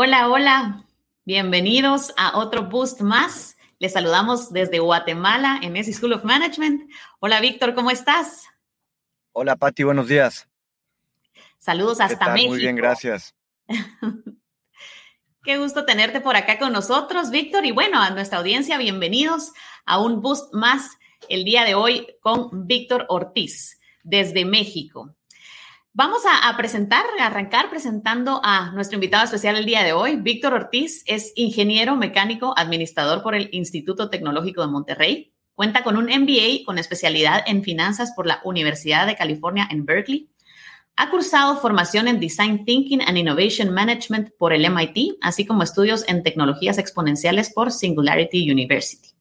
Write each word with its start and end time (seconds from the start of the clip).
Hola, 0.00 0.28
hola. 0.28 0.84
Bienvenidos 1.24 2.14
a 2.16 2.38
otro 2.38 2.68
Boost 2.68 3.00
más. 3.00 3.56
Les 3.80 3.94
saludamos 3.94 4.52
desde 4.52 4.78
Guatemala 4.78 5.58
en 5.60 5.76
S 5.76 5.92
School 5.92 6.12
of 6.12 6.22
Management. 6.22 6.88
Hola, 7.18 7.40
Víctor, 7.40 7.74
¿cómo 7.74 7.90
estás? 7.90 8.44
Hola, 9.32 9.56
Patti, 9.56 9.82
buenos 9.82 10.06
días. 10.06 10.48
Saludos 11.58 12.00
hasta 12.00 12.32
México. 12.32 12.50
Muy 12.52 12.60
bien, 12.60 12.76
gracias. 12.76 13.34
Qué 15.42 15.58
gusto 15.58 15.84
tenerte 15.84 16.20
por 16.20 16.36
acá 16.36 16.60
con 16.60 16.72
nosotros, 16.72 17.32
Víctor. 17.32 17.66
Y 17.66 17.72
bueno, 17.72 18.00
a 18.00 18.10
nuestra 18.10 18.38
audiencia, 18.38 18.78
bienvenidos 18.78 19.50
a 19.84 19.98
un 19.98 20.22
Boost 20.22 20.54
más 20.54 20.96
el 21.28 21.42
día 21.42 21.64
de 21.64 21.74
hoy 21.74 22.06
con 22.20 22.68
Víctor 22.68 23.04
Ortiz 23.08 23.80
desde 24.04 24.44
México. 24.44 25.16
Vamos 25.94 26.22
a, 26.30 26.56
presentar, 26.56 27.04
a 27.18 27.26
arrancar 27.26 27.70
presentando 27.70 28.40
a 28.44 28.70
nuestro 28.72 28.96
invitado 28.96 29.24
especial 29.24 29.56
el 29.56 29.64
día 29.64 29.82
de 29.82 29.92
hoy. 29.92 30.16
Víctor 30.16 30.52
Ortiz 30.52 31.02
es 31.06 31.32
ingeniero 31.34 31.96
mecánico 31.96 32.54
administrador 32.56 33.22
por 33.22 33.34
el 33.34 33.48
Instituto 33.52 34.10
Tecnológico 34.10 34.60
de 34.60 34.68
Monterrey. 34.68 35.32
Cuenta 35.54 35.82
con 35.82 35.96
un 35.96 36.04
MBA 36.04 36.64
con 36.64 36.78
especialidad 36.78 37.42
en 37.46 37.64
finanzas 37.64 38.12
por 38.14 38.26
la 38.26 38.40
Universidad 38.44 39.06
de 39.06 39.16
California 39.16 39.66
en 39.70 39.86
Berkeley. 39.86 40.30
Ha 40.94 41.10
cursado 41.10 41.56
formación 41.56 42.06
en 42.06 42.20
Design 42.20 42.64
Thinking 42.64 43.02
and 43.02 43.18
Innovation 43.18 43.70
Management 43.70 44.30
por 44.38 44.52
el 44.52 44.70
MIT, 44.70 45.16
así 45.20 45.46
como 45.46 45.64
estudios 45.64 46.04
en 46.06 46.22
tecnologías 46.22 46.78
exponenciales 46.78 47.52
por 47.52 47.72
Singularity 47.72 48.50
University. 48.50 49.17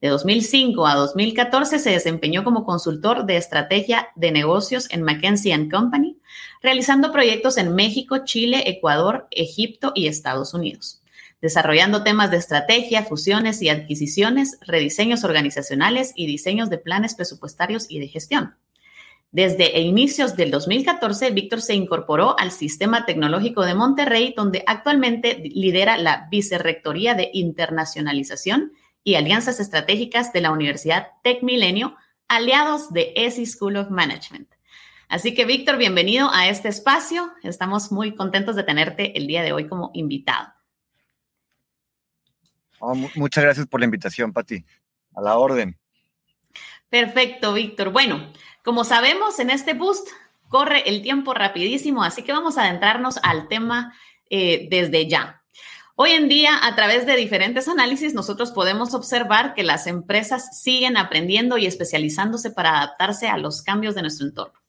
De 0.00 0.08
2005 0.08 0.86
a 0.86 0.94
2014 0.94 1.80
se 1.80 1.90
desempeñó 1.90 2.44
como 2.44 2.64
consultor 2.64 3.26
de 3.26 3.36
estrategia 3.36 4.10
de 4.14 4.30
negocios 4.30 4.86
en 4.90 5.02
McKinsey 5.02 5.68
Company, 5.68 6.18
realizando 6.62 7.10
proyectos 7.10 7.56
en 7.56 7.74
México, 7.74 8.18
Chile, 8.24 8.62
Ecuador, 8.66 9.26
Egipto 9.32 9.90
y 9.96 10.06
Estados 10.06 10.54
Unidos, 10.54 11.02
desarrollando 11.40 12.04
temas 12.04 12.30
de 12.30 12.36
estrategia, 12.36 13.02
fusiones 13.02 13.60
y 13.60 13.70
adquisiciones, 13.70 14.58
rediseños 14.64 15.24
organizacionales 15.24 16.12
y 16.14 16.26
diseños 16.26 16.70
de 16.70 16.78
planes 16.78 17.16
presupuestarios 17.16 17.86
y 17.88 17.98
de 17.98 18.06
gestión. 18.06 18.54
Desde 19.32 19.80
inicios 19.80 20.36
del 20.36 20.52
2014, 20.52 21.30
Víctor 21.32 21.60
se 21.60 21.74
incorporó 21.74 22.38
al 22.38 22.52
Sistema 22.52 23.04
Tecnológico 23.04 23.64
de 23.64 23.74
Monterrey, 23.74 24.32
donde 24.36 24.62
actualmente 24.64 25.42
lidera 25.44 25.98
la 25.98 26.28
Vicerrectoría 26.30 27.14
de 27.14 27.30
Internacionalización 27.34 28.72
y 29.04 29.14
alianzas 29.14 29.60
estratégicas 29.60 30.32
de 30.32 30.40
la 30.40 30.50
Universidad 30.50 31.08
Tech 31.22 31.42
Milenio, 31.42 31.96
aliados 32.28 32.92
de 32.92 33.12
ESI 33.16 33.46
School 33.46 33.76
of 33.76 33.90
Management. 33.90 34.48
Así 35.08 35.34
que, 35.34 35.46
Víctor, 35.46 35.78
bienvenido 35.78 36.30
a 36.32 36.48
este 36.48 36.68
espacio. 36.68 37.32
Estamos 37.42 37.90
muy 37.90 38.14
contentos 38.14 38.56
de 38.56 38.62
tenerte 38.62 39.16
el 39.16 39.26
día 39.26 39.42
de 39.42 39.52
hoy 39.52 39.66
como 39.66 39.90
invitado. 39.94 40.52
Oh, 42.78 42.94
muchas 43.14 43.42
gracias 43.42 43.66
por 43.66 43.80
la 43.80 43.86
invitación, 43.86 44.32
Pati. 44.32 44.64
A 45.14 45.22
la 45.22 45.38
orden. 45.38 45.78
Perfecto, 46.90 47.54
Víctor. 47.54 47.90
Bueno, 47.90 48.30
como 48.62 48.84
sabemos, 48.84 49.38
en 49.38 49.50
este 49.50 49.74
boost 49.74 50.08
corre 50.48 50.88
el 50.88 51.02
tiempo 51.02 51.34
rapidísimo, 51.34 52.02
así 52.02 52.22
que 52.22 52.32
vamos 52.32 52.58
a 52.58 52.64
adentrarnos 52.64 53.18
al 53.22 53.48
tema 53.48 53.94
eh, 54.30 54.68
desde 54.70 55.08
ya. 55.08 55.37
Hoy 56.00 56.12
en 56.12 56.28
día, 56.28 56.52
a 56.62 56.76
través 56.76 57.06
de 57.06 57.16
diferentes 57.16 57.66
análisis, 57.66 58.14
nosotros 58.14 58.52
podemos 58.52 58.94
observar 58.94 59.52
que 59.54 59.64
las 59.64 59.88
empresas 59.88 60.56
siguen 60.62 60.96
aprendiendo 60.96 61.58
y 61.58 61.66
especializándose 61.66 62.52
para 62.52 62.76
adaptarse 62.76 63.26
a 63.26 63.36
los 63.36 63.62
cambios 63.62 63.96
de 63.96 64.02
nuestro 64.02 64.28
entorno. 64.28 64.60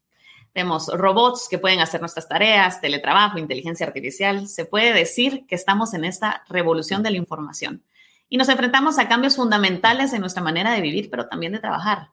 Vemos 0.56 0.88
robots 0.88 1.46
que 1.48 1.60
pueden 1.60 1.82
hacer 1.82 2.02
nuestras 2.02 2.28
tareas, 2.28 2.82
teletrabajo, 2.82 3.38
inteligencia 3.38 3.86
artificial. 3.86 4.48
Se 4.48 4.66
puede 4.66 4.92
decir 4.92 5.46
que 5.46 5.54
estamos 5.54 5.94
en 5.94 6.04
esta 6.04 6.44
revolución 6.50 7.04
de 7.04 7.12
la 7.12 7.18
información 7.18 7.84
y 8.28 8.38
nos 8.38 8.50
enfrentamos 8.50 8.98
a 8.98 9.08
cambios 9.08 9.36
fundamentales 9.36 10.14
en 10.14 10.22
nuestra 10.22 10.42
manera 10.42 10.72
de 10.72 10.82
vivir, 10.82 11.12
pero 11.12 11.28
también 11.28 11.52
de 11.52 11.60
trabajar. 11.60 12.10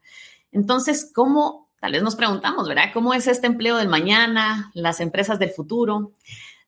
Entonces, 0.52 1.10
¿cómo? 1.14 1.70
Tal 1.80 1.92
vez 1.92 2.02
nos 2.02 2.16
preguntamos, 2.16 2.68
¿verdad? 2.68 2.90
¿Cómo 2.92 3.14
es 3.14 3.26
este 3.28 3.46
empleo 3.46 3.78
del 3.78 3.88
mañana, 3.88 4.70
las 4.74 5.00
empresas 5.00 5.38
del 5.38 5.52
futuro? 5.52 6.12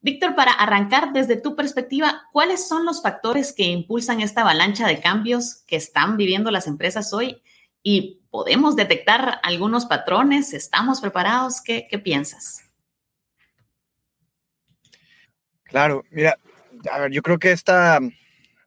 Víctor, 0.00 0.36
para 0.36 0.52
arrancar 0.52 1.12
desde 1.12 1.36
tu 1.36 1.56
perspectiva, 1.56 2.28
¿cuáles 2.32 2.68
son 2.68 2.86
los 2.86 3.02
factores 3.02 3.52
que 3.52 3.64
impulsan 3.64 4.20
esta 4.20 4.42
avalancha 4.42 4.86
de 4.86 5.00
cambios 5.00 5.64
que 5.66 5.74
están 5.74 6.16
viviendo 6.16 6.52
las 6.52 6.68
empresas 6.68 7.12
hoy? 7.12 7.42
¿Y 7.82 8.22
podemos 8.30 8.76
detectar 8.76 9.40
algunos 9.42 9.86
patrones? 9.86 10.54
¿Estamos 10.54 11.00
preparados? 11.00 11.60
¿Qué, 11.60 11.86
piensas? 12.02 12.62
Claro, 15.64 16.04
mira, 16.10 16.38
a 16.92 16.98
ver, 17.00 17.10
yo 17.10 17.22
creo 17.22 17.40
que 17.40 17.50
esta 17.50 17.98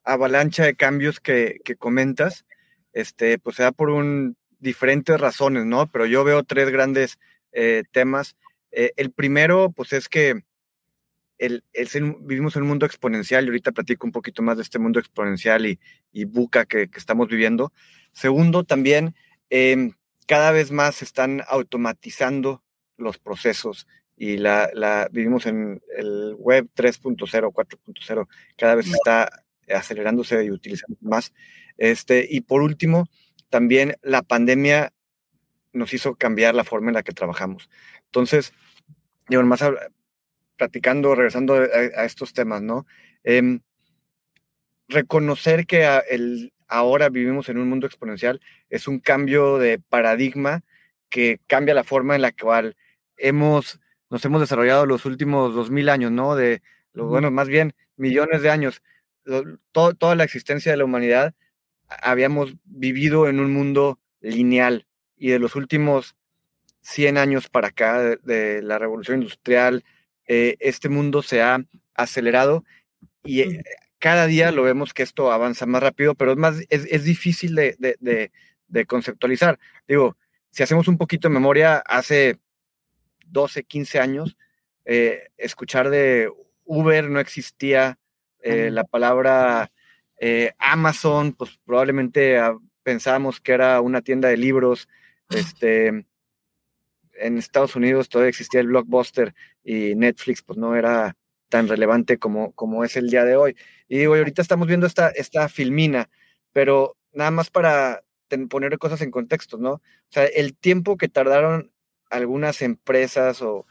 avalancha 0.04 0.66
de 0.66 0.76
cambios 0.76 1.22
que, 1.22 1.62
comentas, 1.80 2.46
este, 2.92 3.40
pues 3.40 3.56
se 3.56 3.64
da 3.64 3.72
por 3.72 3.90
un, 3.90 4.36
diferentes 4.60 5.20
razones, 5.20 5.66
¿no? 5.66 5.90
Pero 5.90 6.06
yo 6.06 6.26
veo 6.26 6.44
tres 6.44 6.70
grandes 6.70 7.20
eh, 7.54 7.84
temas. 7.94 8.36
Eh, 8.72 8.92
el 8.98 9.12
primero, 9.12 9.72
pues 9.72 9.94
es 9.94 10.10
que 10.10 10.44
vivimos 12.22 12.56
en 12.56 12.64
un 12.64 12.68
mundo 12.68 12.86
exponencial 12.86 13.46
y 13.46 13.48
ahorita 13.48 13.72
platico 13.72 14.06
un 14.06 14.12
poquito 14.12 14.42
más 14.44 14.58
de 14.58 14.64
este 14.64 14.80
mundo 14.80 15.00
exponencial 15.00 15.66
y, 15.66 15.80
y 16.12 16.26
buca 16.26 16.66
que, 16.66 16.90
estamos 16.96 17.28
viviendo. 17.28 17.72
Segundo, 18.12 18.64
también 18.64 19.16
em, 19.50 19.94
cada 20.28 20.52
vez 20.52 20.72
más 20.72 20.96
se 20.96 21.06
están 21.06 21.44
automatizando 21.48 22.64
los 22.98 23.18
procesos 23.18 23.88
y 24.16 24.38
la, 24.38 25.10
vivimos 25.12 25.48
en 25.48 25.82
el 25.98 26.36
web 26.38 26.70
3.0, 26.76 27.18
4.0, 27.52 28.28
cada 28.56 28.76
vez 28.76 28.88
está 28.88 29.44
acelerándose 29.68 30.44
y 30.44 30.52
utilizando 30.52 30.98
más. 31.02 31.34
Este, 31.78 32.28
y 32.30 32.42
por 32.42 32.62
último, 32.62 33.08
también 33.50 33.96
la 34.04 34.22
pandemia 34.22 34.94
nos 35.74 35.94
hizo 35.94 36.16
cambiar 36.16 36.54
la 36.54 36.64
forma 36.64 36.90
en 36.90 36.96
la 36.96 37.04
que 37.04 37.14
trabajamos. 37.14 37.70
Entonces, 38.06 38.54
digo, 39.28 39.42
más 39.44 39.64
platicando, 40.62 41.16
regresando 41.16 41.56
a, 41.56 42.06
estos 42.06 42.34
temas, 42.34 42.62
¿no? 42.62 42.86
Em, 43.24 43.62
reconocer 44.88 45.66
que 45.66 45.90
el, 46.08 46.54
ahora 46.68 47.10
vivimos 47.10 47.50
en 47.50 47.58
un 47.58 47.68
mundo 47.68 47.88
exponencial 47.88 48.40
es 48.70 48.88
un 48.88 49.00
cambio 49.00 49.58
de 49.58 49.80
paradigma 49.80 50.62
que 51.10 51.40
cambia 51.48 51.74
la 51.74 51.84
forma 51.84 52.14
en 52.14 52.22
la 52.22 52.32
cual 52.32 52.76
hemos, 53.18 53.80
nos 54.12 54.24
hemos 54.24 54.40
desarrollado 54.40 54.86
los 54.86 55.06
últimos 55.06 55.56
dos 55.56 55.72
mil 55.72 55.90
años, 55.90 56.12
¿no? 56.12 56.36
De, 56.36 56.62
los, 56.94 57.08
bueno, 57.08 57.32
más 57.32 57.48
bien 57.48 57.74
millones 57.98 58.44
de 58.44 58.52
años. 58.52 58.84
toda 59.72 60.16
la 60.16 60.24
existencia 60.26 60.72
de 60.72 60.78
la 60.78 60.86
humanidad 60.86 61.34
habíamos 61.88 62.54
vivido 62.66 63.28
en 63.28 63.40
un 63.40 63.52
mundo 63.52 63.98
lineal 64.20 64.86
y 65.18 65.30
de 65.30 65.40
los 65.40 65.56
últimos 65.56 66.16
100 66.82 67.18
años 67.18 67.50
para 67.50 67.70
acá, 67.70 68.16
de 68.22 68.62
la 68.62 68.78
revolución 68.78 69.24
industrial, 69.24 69.84
eh, 70.34 70.56
este 70.62 70.88
mundo 70.88 71.22
se 71.24 71.42
ha 71.42 71.62
acelerado 71.94 72.64
y 73.22 73.42
eh, 73.42 73.64
cada 74.00 74.28
día 74.28 74.54
lo 74.54 74.64
vemos 74.64 74.94
que 74.94 75.04
esto 75.04 75.30
avanza 75.30 75.66
más 75.66 75.84
rápido, 75.84 76.16
pero 76.16 76.32
es, 76.32 76.38
más, 76.38 76.56
es, 76.70 77.04
difícil 77.04 77.54
de, 77.54 78.32
conceptualizar. 78.88 79.60
Digo, 79.90 80.16
si 80.50 80.64
hacemos 80.64 80.88
un 80.88 80.98
poquito 80.98 81.28
de 81.28 81.34
memoria, 81.34 81.84
hace 81.86 82.40
12, 83.26 83.66
15 83.66 84.00
años, 84.00 84.38
eh, 84.86 85.28
escuchar 85.36 85.90
de 85.90 86.32
Uber 86.64 87.10
no 87.10 87.20
existía, 87.20 88.00
la 88.42 88.86
palabra 88.86 89.70
Amazon, 90.58 91.34
pues 91.34 91.60
probablemente 91.66 92.40
ah, 92.40 92.58
pensábamos 92.84 93.42
que 93.42 93.52
era 93.52 93.82
una 93.82 94.02
tienda 94.02 94.30
de 94.30 94.38
libros, 94.38 94.88
este, 95.30 96.06
en 97.20 97.38
Estados 97.38 97.76
Unidos 97.76 98.10
todavía 98.10 98.30
existía 98.30 98.62
el 98.62 98.68
blockbuster 98.68 99.34
y 99.64 99.96
Netflix 99.96 100.42
pues 100.42 100.58
no 100.58 100.76
era 100.76 101.16
tan 101.50 101.68
relevante 101.68 102.18
como, 102.18 102.54
como 102.54 102.84
es 102.84 102.96
el 102.96 103.10
día 103.10 103.26
de 103.26 103.36
hoy. 103.36 103.56
Y 103.88 104.00
digo, 104.00 104.16
ahorita 104.16 104.42
estamos 104.42 104.68
viendo 104.68 104.88
esta, 104.88 105.10
esta 105.10 105.50
filmina, 105.50 106.10
pero 106.54 106.98
nada 107.14 107.32
más 107.32 107.50
para 107.50 108.04
poner 108.50 108.78
cosas 108.78 109.02
en 109.02 109.12
contexto, 109.12 109.58
¿no? 109.58 109.74
O 109.74 109.82
sea, 110.10 110.26
el 110.26 110.56
tiempo 110.56 110.98
que 110.98 111.10
tardaron 111.10 111.72
algunas 112.10 112.62
empresas 112.62 113.42
o, 113.42 113.66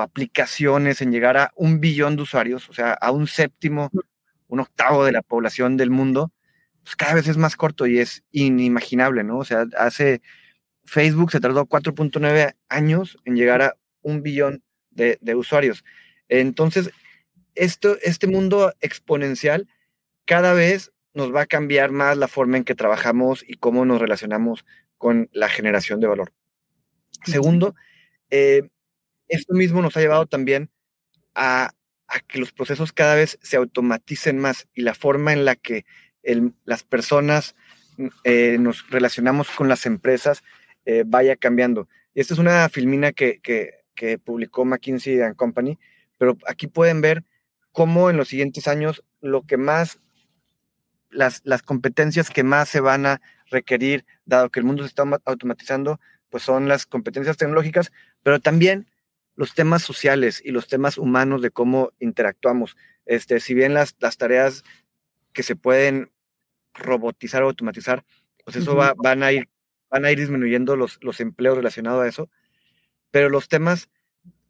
aplicaciones 0.00 1.02
en 1.02 1.12
llegar 1.12 1.36
a 1.36 1.52
un 1.54 1.78
billón 1.78 2.16
de 2.16 2.22
usuarios, 2.22 2.66
o 2.70 2.72
sea, 2.72 2.94
a 2.94 3.10
un 3.10 3.26
séptimo, 3.26 3.90
un 4.48 4.60
octavo 4.60 5.04
de 5.04 5.12
la 5.12 5.20
población 5.20 5.76
del 5.76 5.90
mundo, 5.90 6.32
pues 6.82 6.96
cada 6.96 7.12
vez 7.12 7.28
es 7.28 7.36
más 7.36 7.56
corto 7.56 7.86
y 7.86 7.98
es 7.98 8.24
inimaginable, 8.30 9.22
¿no? 9.22 9.36
O 9.36 9.44
sea, 9.44 9.66
hace 9.76 10.22
Facebook 10.84 11.30
se 11.30 11.40
tardó 11.40 11.66
4.9 11.66 12.54
años 12.68 13.18
en 13.24 13.36
llegar 13.36 13.62
a 13.62 13.76
un 14.02 14.22
billón 14.22 14.62
de, 14.90 15.18
usuarios. 15.34 15.84
Entonces, 16.28 16.90
esto, 17.54 17.96
este 18.02 18.26
mundo 18.26 18.72
exponencial 18.80 19.68
cada 20.24 20.52
vez 20.54 20.92
nos 21.14 21.34
va 21.34 21.42
a 21.42 21.46
cambiar 21.46 21.90
más 21.90 22.16
la 22.16 22.28
forma 22.28 22.56
en 22.56 22.64
que 22.64 22.74
trabajamos 22.74 23.44
y 23.46 23.54
cómo 23.54 23.84
nos 23.84 24.00
relacionamos 24.00 24.64
con 24.98 25.28
la 25.32 25.48
generación 25.48 26.00
de 26.00 26.06
valor. 26.06 26.32
Segundo, 27.24 27.74
eh, 28.30 28.62
esto 29.28 29.54
mismo 29.54 29.82
nos 29.82 29.96
ha 29.96 30.00
llevado 30.00 30.26
también 30.26 30.70
a, 31.34 31.72
a 32.06 32.20
que 32.20 32.38
los 32.38 32.52
procesos 32.52 32.92
cada 32.92 33.14
vez 33.14 33.38
se 33.42 33.56
automaticen 33.56 34.38
más 34.38 34.68
y 34.74 34.82
la 34.82 34.94
forma 34.94 35.32
en 35.32 35.44
la 35.44 35.56
que 35.56 35.84
las 36.64 36.84
personas 36.84 37.54
eh, 38.24 38.56
nos 38.58 38.88
relacionamos 38.90 39.50
con 39.50 39.68
las 39.68 39.86
empresas 39.86 40.42
eh, 40.84 41.04
vaya 41.06 41.36
cambiando. 41.36 41.88
Y 42.14 42.20
esta 42.20 42.34
es 42.34 42.40
una 42.40 42.68
filmina 42.68 43.12
que, 43.12 43.40
que 43.40 44.18
publicó 44.18 44.64
McKinsey⁇ 44.64 45.16
Company, 45.36 45.78
pero 46.18 46.36
aquí 46.46 46.66
pueden 46.66 47.00
ver 47.00 47.24
cómo 47.72 48.10
en 48.10 48.16
los 48.16 48.28
siguientes 48.28 48.68
años 48.68 49.02
lo 49.20 49.42
que 49.42 49.56
más, 49.56 50.00
las, 51.10 51.40
las 51.44 51.62
competencias 51.62 52.30
que 52.30 52.44
más 52.44 52.68
se 52.68 52.80
van 52.80 53.06
a 53.06 53.20
requerir, 53.46 54.04
dado 54.24 54.50
que 54.50 54.60
el 54.60 54.66
mundo 54.66 54.82
se 54.82 54.88
está 54.88 55.04
automatizando, 55.24 56.00
pues 56.30 56.42
son 56.42 56.68
las 56.68 56.86
competencias 56.86 57.36
tecnológicas, 57.36 57.92
pero 58.22 58.40
también 58.40 58.86
los 59.34 59.54
temas 59.54 59.82
sociales 59.82 60.40
y 60.44 60.50
los 60.50 60.68
temas 60.68 60.98
humanos 60.98 61.42
de 61.42 61.50
cómo 61.50 61.92
interactuamos. 61.98 62.76
Este, 63.06 63.40
si 63.40 63.54
bien 63.54 63.74
las, 63.74 63.96
las 63.98 64.16
tareas 64.16 64.62
que 65.32 65.42
se 65.42 65.56
pueden 65.56 66.10
robotizar 66.74 67.42
o 67.42 67.46
automatizar, 67.46 68.04
pues 68.44 68.56
eso 68.56 68.74
va, 68.74 68.94
van, 68.96 69.22
a 69.22 69.32
ir, 69.32 69.48
van 69.92 70.06
a 70.06 70.10
ir 70.10 70.18
disminuyendo 70.18 70.74
los, 70.74 70.98
los 71.02 71.20
empleos 71.20 71.56
relacionados 71.56 72.02
a 72.02 72.08
eso, 72.08 72.30
pero 73.10 73.28
los 73.28 73.48
temas 73.48 73.90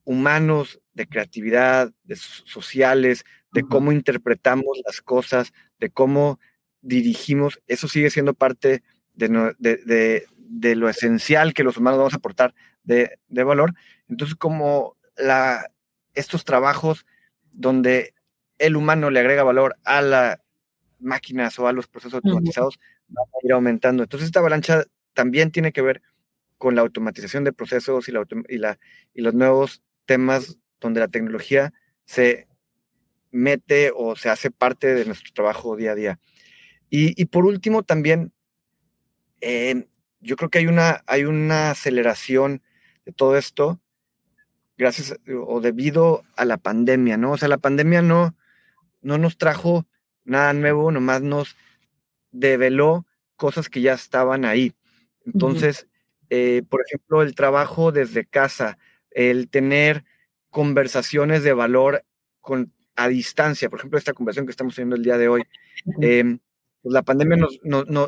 humanos, 0.05 0.81
de 0.95 1.07
creatividad, 1.07 1.93
de 2.05 2.17
sociales, 2.17 3.25
de 3.53 3.63
cómo 3.65 3.93
interpretamos 3.93 4.81
las 4.87 5.03
cosas, 5.03 5.53
de 5.79 5.91
cómo 5.91 6.39
dirigimos, 6.81 7.61
eso 7.67 7.89
sigue 7.89 8.11
siendo 8.11 8.35
parte 8.35 8.83
de, 9.15 10.27
lo 10.77 10.89
esencial 10.89 11.55
que 11.55 11.65
los 11.65 11.77
humanos 11.77 11.99
vamos 11.99 12.15
a 12.15 12.17
aportar 12.17 12.55
de, 12.85 13.19
valor. 13.29 13.75
Entonces, 14.09 14.37
como 14.37 14.97
la, 15.17 15.71
estos 16.15 16.45
trabajos 16.45 17.07
donde 17.53 18.15
el 18.59 18.77
humano 18.77 19.11
le 19.11 19.21
agrega 19.21 19.43
valor 19.43 19.77
a 19.85 20.03
las 20.03 20.39
máquinas 20.99 21.59
o 21.59 21.67
a 21.67 21.73
los 21.73 21.89
procesos 21.89 22.15
automatizados, 22.15 22.79
van 23.09 23.27
a 23.27 23.47
ir 23.47 23.53
aumentando. 23.53 24.03
Entonces, 24.03 24.27
esta 24.27 24.41
avalancha 24.41 24.85
también 25.15 25.51
tiene 25.51 25.73
que 25.73 25.83
ver 25.83 26.03
con 26.59 26.75
la 26.75 26.83
automatización 26.83 27.45
de 27.45 27.53
procesos 27.53 28.09
y, 28.09 28.13
la, 28.13 28.25
y, 28.49 28.59
la, 28.59 28.79
y 29.15 29.23
los 29.23 29.35
nuevos 29.35 29.83
temas 30.07 30.59
donde 30.81 31.01
la 31.01 31.09
tecnología 31.09 31.73
se 32.05 32.49
mete 33.31 33.93
o 33.95 34.17
se 34.17 34.29
hace 34.29 34.51
parte 34.51 34.95
de 34.95 35.05
nuestro 35.05 35.33
trabajo 35.33 35.77
día 35.77 35.93
a 35.93 35.95
día. 35.95 36.21
Y, 36.95 37.25
por 37.25 37.47
último, 37.47 37.85
también, 37.85 38.35
eh, 39.41 39.89
yo 40.21 40.37
creo 40.37 40.51
que 40.51 40.59
hay 40.59 40.67
una, 40.67 41.03
hay 41.07 41.25
una 41.25 41.71
aceleración 41.71 42.63
de 43.07 43.13
todo 43.13 43.39
esto 43.39 43.81
gracias 44.77 45.17
o 45.47 45.61
debido 45.61 46.25
a 46.37 46.45
la 46.45 46.59
pandemia, 46.59 47.17
¿no? 47.17 47.33
O 47.33 47.39
sea, 47.39 47.49
la 47.49 47.59
pandemia 47.59 48.03
no, 48.03 48.37
no 49.01 49.19
nos 49.19 49.39
trajo 49.39 49.87
nada 50.25 50.53
nuevo, 50.53 50.91
nomás 50.91 51.23
nos 51.23 51.57
develó 52.31 53.07
cosas 53.37 53.69
que 53.69 53.81
ya 53.81 53.95
estaban 53.95 54.45
ahí. 54.45 54.75
Entonces, 55.27 55.87
eh, 56.31 56.63
por 56.69 56.83
ejemplo, 56.87 57.23
el 57.23 57.35
trabajo 57.35 57.93
desde 57.93 58.25
casa, 58.25 58.79
el 59.11 59.49
tener 59.49 60.05
conversaciones 60.51 61.43
de 61.43 61.53
valor 61.53 62.05
con, 62.41 62.73
a 62.97 63.09
distancia, 63.09 63.71
por 63.71 63.79
ejemplo, 63.79 63.99
esta 63.99 64.13
conversación 64.13 64.47
que 64.47 64.51
estamos 64.51 64.75
teniendo 64.75 64.97
el 64.97 65.03
día 65.03 65.19
de 65.19 65.29
hoy, 65.29 65.43
em, 66.01 66.39
pues 66.83 66.93
la 66.93 67.03
pandemia 67.03 67.37
nos, 67.37 67.61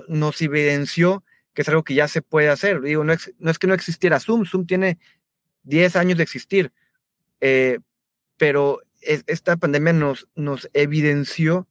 nos, 0.08 0.42
evidenció 0.42 1.24
que 1.52 1.62
es 1.62 1.68
algo 1.68 1.84
que 1.84 1.94
ya 1.94 2.08
se 2.08 2.22
puede 2.22 2.48
hacer. 2.48 2.80
Digo, 2.80 3.04
no 3.04 3.12
es, 3.12 3.32
no 3.38 3.50
es 3.50 3.58
que 3.58 3.66
no 3.66 3.74
existiera 3.74 4.20
Zoom, 4.20 4.44
Zoom 4.44 4.66
tiene 4.66 4.98
10 5.62 5.96
años 5.96 6.16
de 6.16 6.24
existir, 6.24 6.72
eh, 7.40 7.78
pero 8.36 8.80
esta 9.00 9.56
pandemia 9.56 9.92
nos, 9.92 10.28
nos 10.34 10.68
evidenció 10.72 11.68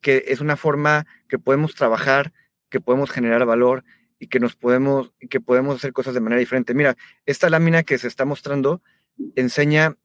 que 0.00 0.24
es 0.28 0.40
una 0.40 0.56
forma 0.56 1.06
que 1.28 1.38
podemos 1.38 1.74
trabajar, 1.74 2.32
que 2.70 2.80
podemos 2.80 3.10
generar 3.10 3.44
valor 3.44 3.84
y 4.18 4.28
que 4.28 4.40
nos 4.40 4.56
podemos, 4.56 5.12
que 5.30 5.40
podemos 5.40 5.76
hacer 5.76 5.92
cosas 5.92 6.14
de 6.14 6.20
manera 6.20 6.40
diferente. 6.40 6.74
Mira, 6.74 6.96
esta 7.26 7.50
lámina 7.50 7.82
que 7.82 7.98
se 7.98 8.08
está 8.08 8.24
mostrando 8.24 8.82
enseña 9.34 9.96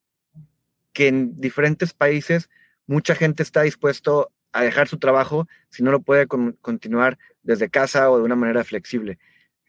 que 0.93 1.07
en 1.07 1.35
diferentes 1.39 1.93
países 1.93 2.49
mucha 2.85 3.15
gente 3.15 3.43
está 3.43 3.61
dispuesto 3.61 4.31
a 4.51 4.63
dejar 4.63 4.87
su 4.87 4.97
trabajo 4.97 5.47
si 5.69 5.83
no 5.83 5.91
lo 5.91 6.01
puede 6.01 6.27
continuar 6.27 7.17
desde 7.43 7.69
casa 7.69 8.09
o 8.11 8.17
de 8.17 8.23
una 8.23 8.35
manera 8.35 8.63
flexible. 8.63 9.17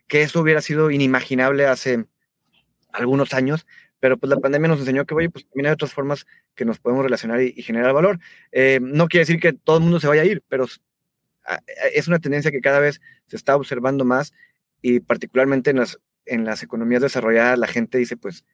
Que 0.08 0.22
eso 0.22 0.40
hubiera 0.40 0.60
sido 0.60 0.90
inimaginable 0.90 1.66
hace 1.66 2.06
algunos 2.92 3.32
años, 3.32 3.66
pero 4.00 4.18
pues 4.18 4.28
la 4.28 4.36
pandemia 4.36 4.68
nos 4.68 4.80
enseñó 4.80 5.06
que, 5.06 5.14
oye, 5.14 5.30
pues 5.30 5.46
también 5.46 5.66
hay 5.66 5.72
otras 5.72 5.92
formas 5.92 6.26
que 6.54 6.64
nos 6.64 6.80
podemos 6.80 7.04
relacionar 7.04 7.40
y, 7.40 7.62
generar 7.62 7.92
valor. 7.92 8.18
Eh, 8.50 8.80
no 8.82 9.06
quiere 9.06 9.22
decir 9.22 9.40
que 9.40 9.52
todo 9.52 9.76
el 9.76 9.84
mundo 9.84 10.00
se 10.00 10.08
vaya 10.08 10.22
a 10.22 10.26
ir, 10.26 10.42
pero 10.48 10.66
es 11.94 12.08
una 12.08 12.18
tendencia 12.18 12.50
que 12.50 12.60
cada 12.60 12.80
vez 12.80 13.00
se 13.26 13.36
está 13.36 13.56
observando 13.56 14.04
más 14.04 14.32
y 14.80 15.00
particularmente 15.00 15.70
en 15.70 15.78
las, 15.78 16.00
en 16.24 16.44
las 16.44 16.62
economías 16.62 17.02
desarrolladas 17.02 17.58
la 17.58 17.66
gente 17.66 17.98
dice, 17.98 18.16
pues, 18.16 18.44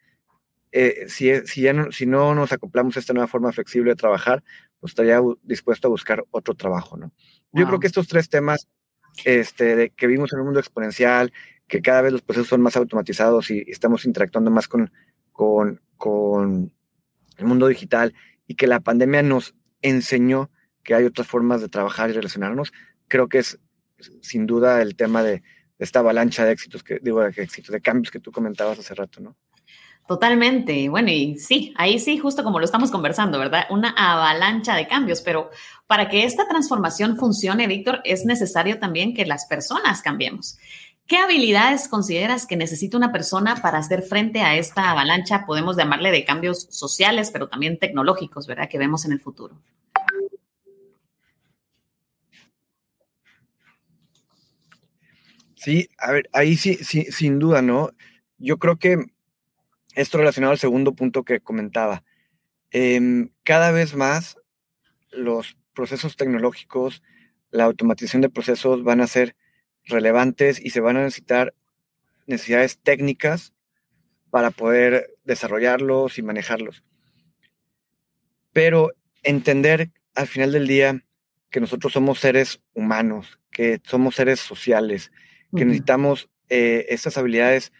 eh, 0.72 1.06
si, 1.08 1.34
si, 1.46 1.62
ya 1.62 1.72
no, 1.72 1.90
si 1.92 2.06
no 2.06 2.34
nos 2.34 2.52
acoplamos 2.52 2.96
a 2.96 3.00
esta 3.00 3.14
nueva 3.14 3.26
forma 3.26 3.52
flexible 3.52 3.90
de 3.90 3.96
trabajar, 3.96 4.44
pues 4.80 4.90
estaría 4.90 5.20
dispuesto 5.42 5.88
a 5.88 5.90
buscar 5.90 6.24
otro 6.30 6.54
trabajo, 6.54 6.96
¿no? 6.96 7.12
Yo 7.52 7.66
creo 7.66 7.80
que 7.80 7.86
estos 7.86 8.06
tres 8.06 8.28
temas 8.28 8.68
este, 9.24 9.74
de 9.74 9.90
que 9.90 10.06
vimos 10.06 10.32
en 10.32 10.40
un 10.40 10.46
mundo 10.46 10.60
exponencial, 10.60 11.32
que 11.66 11.80
cada 11.80 12.02
vez 12.02 12.12
los 12.12 12.22
procesos 12.22 12.48
son 12.48 12.60
más 12.60 12.76
automatizados 12.76 13.50
y, 13.50 13.64
estamos 13.66 14.04
interactuando 14.04 14.50
más 14.50 14.68
con, 14.68 14.92
con, 15.32 15.80
con 15.96 16.72
el 17.38 17.46
mundo 17.46 17.66
digital 17.66 18.14
y 18.46 18.54
que 18.54 18.66
la 18.66 18.80
pandemia 18.80 19.22
nos 19.22 19.54
enseñó 19.80 20.50
que 20.82 20.94
hay 20.94 21.04
otras 21.04 21.26
formas 21.26 21.60
de 21.60 21.68
trabajar 21.68 22.10
y 22.10 22.14
relacionarnos, 22.14 22.72
creo 23.08 23.28
que 23.28 23.38
es 23.38 23.58
sin 24.20 24.46
duda 24.46 24.80
el 24.80 24.96
tema 24.96 25.22
de, 25.22 25.42
esta 25.78 26.00
avalancha 26.00 26.44
de 26.44 26.52
éxitos, 26.52 26.82
que 26.82 26.98
digo, 27.00 27.20
de 27.20 27.28
éxitos, 27.28 27.70
de 27.72 27.80
cambios 27.80 28.10
que 28.10 28.20
tú 28.20 28.32
comentabas 28.32 28.78
hace 28.78 28.94
rato, 28.94 29.20
¿no? 29.20 29.36
Totalmente. 30.06 30.88
Bueno, 30.88 31.10
y 31.10 31.38
sí, 31.38 31.74
ahí 31.76 31.98
sí, 31.98 32.18
justo 32.18 32.42
como 32.42 32.58
lo 32.58 32.64
estamos 32.64 32.90
conversando, 32.90 33.38
¿verdad? 33.38 33.66
Una 33.68 33.90
avalancha 33.90 34.74
de 34.74 34.88
cambios, 34.88 35.20
pero 35.20 35.50
para 35.86 36.08
que 36.08 36.24
esta 36.24 36.48
transformación 36.48 37.16
funcione, 37.16 37.66
Víctor, 37.66 38.00
es 38.04 38.24
necesario 38.24 38.78
también 38.78 39.14
que 39.14 39.26
las 39.26 39.46
personas 39.46 40.00
cambiemos. 40.00 40.56
¿Qué 41.06 41.18
habilidades 41.18 41.88
consideras 41.88 42.46
que 42.46 42.56
necesita 42.56 42.96
una 42.96 43.12
persona 43.12 43.56
para 43.56 43.78
hacer 43.78 44.02
frente 44.02 44.40
a 44.40 44.56
esta 44.56 44.90
avalancha, 44.90 45.44
podemos 45.46 45.76
llamarle 45.76 46.10
de 46.10 46.24
cambios 46.24 46.66
sociales, 46.70 47.30
pero 47.30 47.48
también 47.48 47.78
tecnológicos, 47.78 48.46
¿verdad? 48.46 48.68
Que 48.68 48.78
vemos 48.78 49.04
en 49.04 49.12
el 49.12 49.20
futuro. 49.20 49.56
Sí, 55.58 55.88
a 55.98 56.12
ver, 56.12 56.30
ahí 56.32 56.56
sí, 56.56 56.76
sí, 56.76 57.06
sin 57.10 57.40
duda, 57.40 57.62
¿no? 57.62 57.90
Yo 58.38 58.58
creo 58.58 58.78
que 58.78 58.96
esto 59.96 60.16
relacionado 60.16 60.52
al 60.52 60.58
segundo 60.58 60.94
punto 60.94 61.24
que 61.24 61.40
comentaba. 61.40 62.04
Em, 62.70 63.30
cada 63.42 63.72
vez 63.72 63.96
más 63.96 64.36
los 65.10 65.56
procesos 65.74 66.14
tecnológicos, 66.14 67.02
la 67.50 67.64
automatización 67.64 68.22
de 68.22 68.30
procesos 68.30 68.84
van 68.84 69.00
a 69.00 69.08
ser 69.08 69.34
relevantes 69.84 70.64
y 70.64 70.70
se 70.70 70.78
van 70.78 70.96
a 70.96 71.02
necesitar 71.02 71.54
necesidades 72.26 72.78
técnicas 72.78 73.52
para 74.30 74.52
poder 74.52 75.16
desarrollarlos 75.24 76.18
y 76.18 76.22
manejarlos. 76.22 76.84
Pero 78.52 78.92
entender 79.24 79.90
al 80.14 80.28
final 80.28 80.52
del 80.52 80.68
día 80.68 81.04
que 81.50 81.60
nosotros 81.60 81.92
somos 81.92 82.20
seres 82.20 82.60
humanos, 82.74 83.40
que 83.50 83.80
somos 83.82 84.14
seres 84.14 84.38
sociales, 84.38 85.10
que 85.56 85.64
necesitamos 85.64 86.28
eh, 86.48 86.86
estas 86.88 87.16
habilidades 87.18 87.72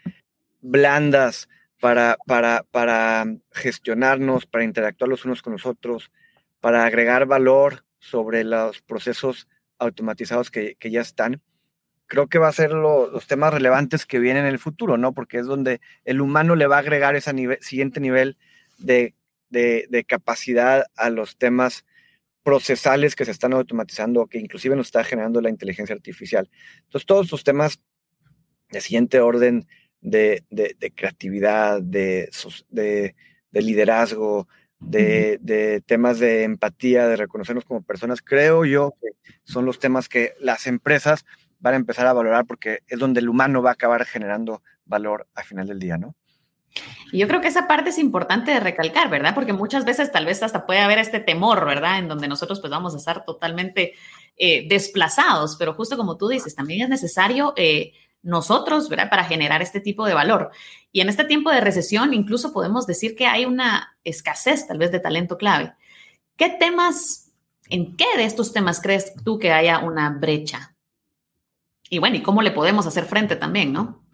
blandas 0.61 1.49
para, 1.81 2.19
para, 2.27 2.65
para 2.71 3.27
gestionarnos, 3.53 4.47
para 4.47 4.65
interactuar 4.65 5.09
los 5.09 5.25
unos 5.25 5.43
con 5.43 5.53
los 5.53 5.67
otros, 5.67 6.11
para 6.61 6.85
agregar 6.85 7.27
valor 7.27 7.85
sobre 7.99 8.45
los 8.45 8.83
procesos 8.83 9.49
automatizados 9.79 10.51
que, 10.51 10.77
ya 10.81 11.01
están, 11.01 11.41
creo 12.07 12.27
que 12.27 12.39
va 12.39 12.49
a 12.49 12.53
ser 12.53 12.73
los 12.73 13.27
temas 13.27 13.53
relevantes 13.53 14.07
que 14.07 14.19
vienen 14.19 14.45
en 14.45 14.51
el 14.51 14.59
futuro, 14.59 14.97
¿no? 14.97 15.13
Porque 15.13 15.39
es 15.39 15.47
donde 15.47 15.81
el 16.05 16.21
humano 16.21 16.57
le 16.57 16.67
va 16.67 16.77
a 16.77 16.81
agregar 16.81 17.15
ese 17.17 17.33
siguiente 17.61 18.01
nivel 18.01 18.37
de, 18.79 19.15
de, 19.51 20.05
capacidad 20.07 20.87
a 20.97 21.11
los 21.11 21.37
temas 21.37 21.85
procesales 22.49 23.15
que 23.15 23.27
se 23.27 23.31
están 23.31 23.53
automatizando, 23.53 24.27
que 24.27 24.39
inclusive 24.39 24.75
nos 24.75 24.87
está 24.87 25.05
generando 25.05 25.43
la 25.43 25.51
inteligencia 25.51 25.95
artificial. 25.95 26.49
Entonces, 26.85 27.05
todos 27.05 27.27
estos 27.27 27.45
temas 27.45 27.79
de 28.71 28.81
siguiente 28.81 29.21
orden 29.21 29.67
de, 30.01 30.43
creatividad, 30.97 31.83
de, 31.83 32.31
liderazgo, 33.53 34.49
de, 34.81 35.83
temas 35.85 36.21
de 36.21 36.45
empatía, 36.45 37.07
de 37.07 37.17
reconocernos 37.17 37.67
como 37.67 37.83
personas, 37.83 38.23
creo 38.23 38.65
yo 38.65 38.95
que 38.99 39.09
son 39.45 39.67
los 39.67 39.79
temas 39.79 40.09
que 40.09 40.33
las 40.41 40.67
empresas 40.67 41.27
van 41.59 41.75
a 41.75 41.77
empezar 41.77 42.07
a 42.07 42.15
valorar 42.15 42.47
porque 42.47 42.79
es 42.87 42.99
donde 42.99 43.21
el 43.21 43.29
humano 43.29 43.61
va 43.61 43.73
a 43.73 43.75
acabar 43.75 44.07
generando 44.07 44.63
valor 44.87 45.29
al 45.35 45.45
final 45.45 45.67
del 45.67 45.81
día, 45.81 45.99
¿no? 45.99 46.17
Y 47.13 47.19
yo 47.19 47.29
creo 47.29 47.41
que 47.41 47.49
esa 47.49 47.67
parte 47.67 47.91
es 47.91 47.99
importante 47.99 48.51
de 48.51 48.61
recalcar, 48.61 49.09
¿verdad? 49.09 49.35
Porque 49.35 49.53
muchas 49.53 49.85
veces 49.85 50.13
tal 50.13 50.27
vez 50.27 50.43
hasta 50.43 50.67
puede 50.67 50.81
haber 50.81 50.99
este 50.99 51.21
temor, 51.21 51.65
¿verdad? 51.65 51.99
En 51.99 52.09
donde 52.09 52.29
nosotros 52.29 52.61
pues 52.61 52.71
vamos 52.71 52.95
a 52.95 52.99
estar 52.99 53.25
totalmente 53.25 53.95
eh, 54.37 54.67
desplazados, 54.69 55.57
pero 55.57 55.75
justo 55.75 55.97
como 55.97 56.17
tú 56.17 56.29
dices, 56.29 56.55
también 56.55 56.83
es 56.83 56.89
necesario 56.89 57.55
eh, 57.57 57.93
nosotros, 58.23 58.89
¿verdad? 58.89 59.11
Para 59.11 59.25
generar 59.25 59.63
este 59.63 59.81
tipo 59.81 60.07
de 60.07 60.15
valor. 60.15 60.51
Y 60.93 61.01
en 61.01 61.09
este 61.09 61.25
tiempo 61.25 61.51
de 61.51 61.61
recesión 61.61 62.15
incluso 62.15 62.53
podemos 62.53 62.87
decir 62.87 63.17
que 63.17 63.27
hay 63.27 63.45
una 63.45 63.97
escasez 64.05 64.67
tal 64.67 64.79
vez 64.79 64.93
de 64.93 65.01
talento 65.01 65.39
clave. 65.39 65.75
¿Qué 66.37 66.51
temas, 66.51 67.33
en 67.69 67.97
qué 67.97 68.07
de 68.17 68.25
estos 68.25 68.53
temas 68.53 68.81
crees 68.81 69.13
tú 69.25 69.39
que 69.39 69.53
haya 69.53 69.79
una 69.81 70.11
brecha? 70.11 70.77
Y 71.91 71.99
bueno, 71.99 72.17
¿y 72.17 72.23
cómo 72.23 72.43
le 72.43 72.51
podemos 72.51 72.87
hacer 72.87 73.07
frente 73.07 73.35
también, 73.35 73.73
no? 73.73 74.05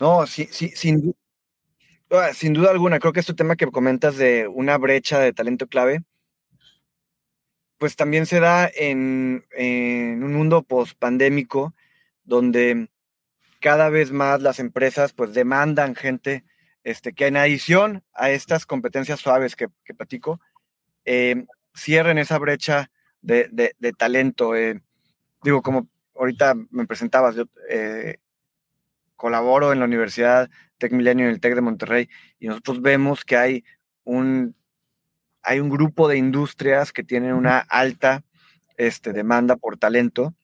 No, 0.00 0.26
sí, 0.26 0.48
sí, 0.50 0.70
sin, 0.74 1.14
sin 2.34 2.52
duda 2.52 2.70
alguna, 2.70 2.98
creo 2.98 3.12
que 3.12 3.20
este 3.20 3.34
tema 3.34 3.56
que 3.56 3.66
comentas 3.66 4.16
de 4.16 4.48
una 4.48 4.76
brecha 4.78 5.18
de 5.18 5.32
talento 5.32 5.66
clave, 5.66 6.02
pues 7.78 7.96
también 7.96 8.26
se 8.26 8.40
da 8.40 8.70
en, 8.74 9.44
en 9.52 10.22
un 10.22 10.34
mundo 10.34 10.62
post-pandémico 10.62 11.74
donde 12.24 12.88
cada 13.60 13.88
vez 13.88 14.12
más 14.12 14.40
las 14.42 14.58
empresas 14.58 15.12
pues 15.12 15.34
demandan 15.34 15.94
gente 15.94 16.44
este, 16.84 17.12
que 17.12 17.26
en 17.26 17.36
adición 17.36 18.04
a 18.12 18.30
estas 18.30 18.66
competencias 18.66 19.20
suaves 19.20 19.56
que, 19.56 19.68
que 19.84 19.94
platico, 19.94 20.40
eh, 21.04 21.46
cierren 21.76 22.18
esa 22.18 22.38
brecha 22.38 22.90
de, 23.20 23.48
de, 23.78 23.92
talento. 23.92 24.54
Eh, 24.56 24.82
digo, 25.42 25.62
como 25.62 25.88
ahorita 26.14 26.54
me 26.70 26.86
presentabas, 26.86 27.36
yo 27.36 27.44
eh, 27.68 28.18
colaboro 29.22 29.72
en 29.72 29.78
la 29.78 29.84
Universidad 29.84 30.50
Tec 30.78 30.90
Milenio 30.90 31.26
en 31.26 31.30
el 31.30 31.38
Tec 31.38 31.54
de 31.54 31.60
Monterrey 31.60 32.08
y 32.40 32.48
nosotros 32.48 32.82
vemos 32.82 33.24
que 33.24 33.36
hay 33.36 33.64
un, 34.02 34.56
hay 35.42 35.60
un 35.60 35.70
grupo 35.70 36.08
de 36.08 36.16
industrias 36.18 36.92
que 36.92 37.04
tienen 37.04 37.34
una 37.34 37.58
alta 37.60 38.24
este, 38.76 39.12
demanda 39.12 39.54
por 39.54 39.76
talento, 39.76 40.34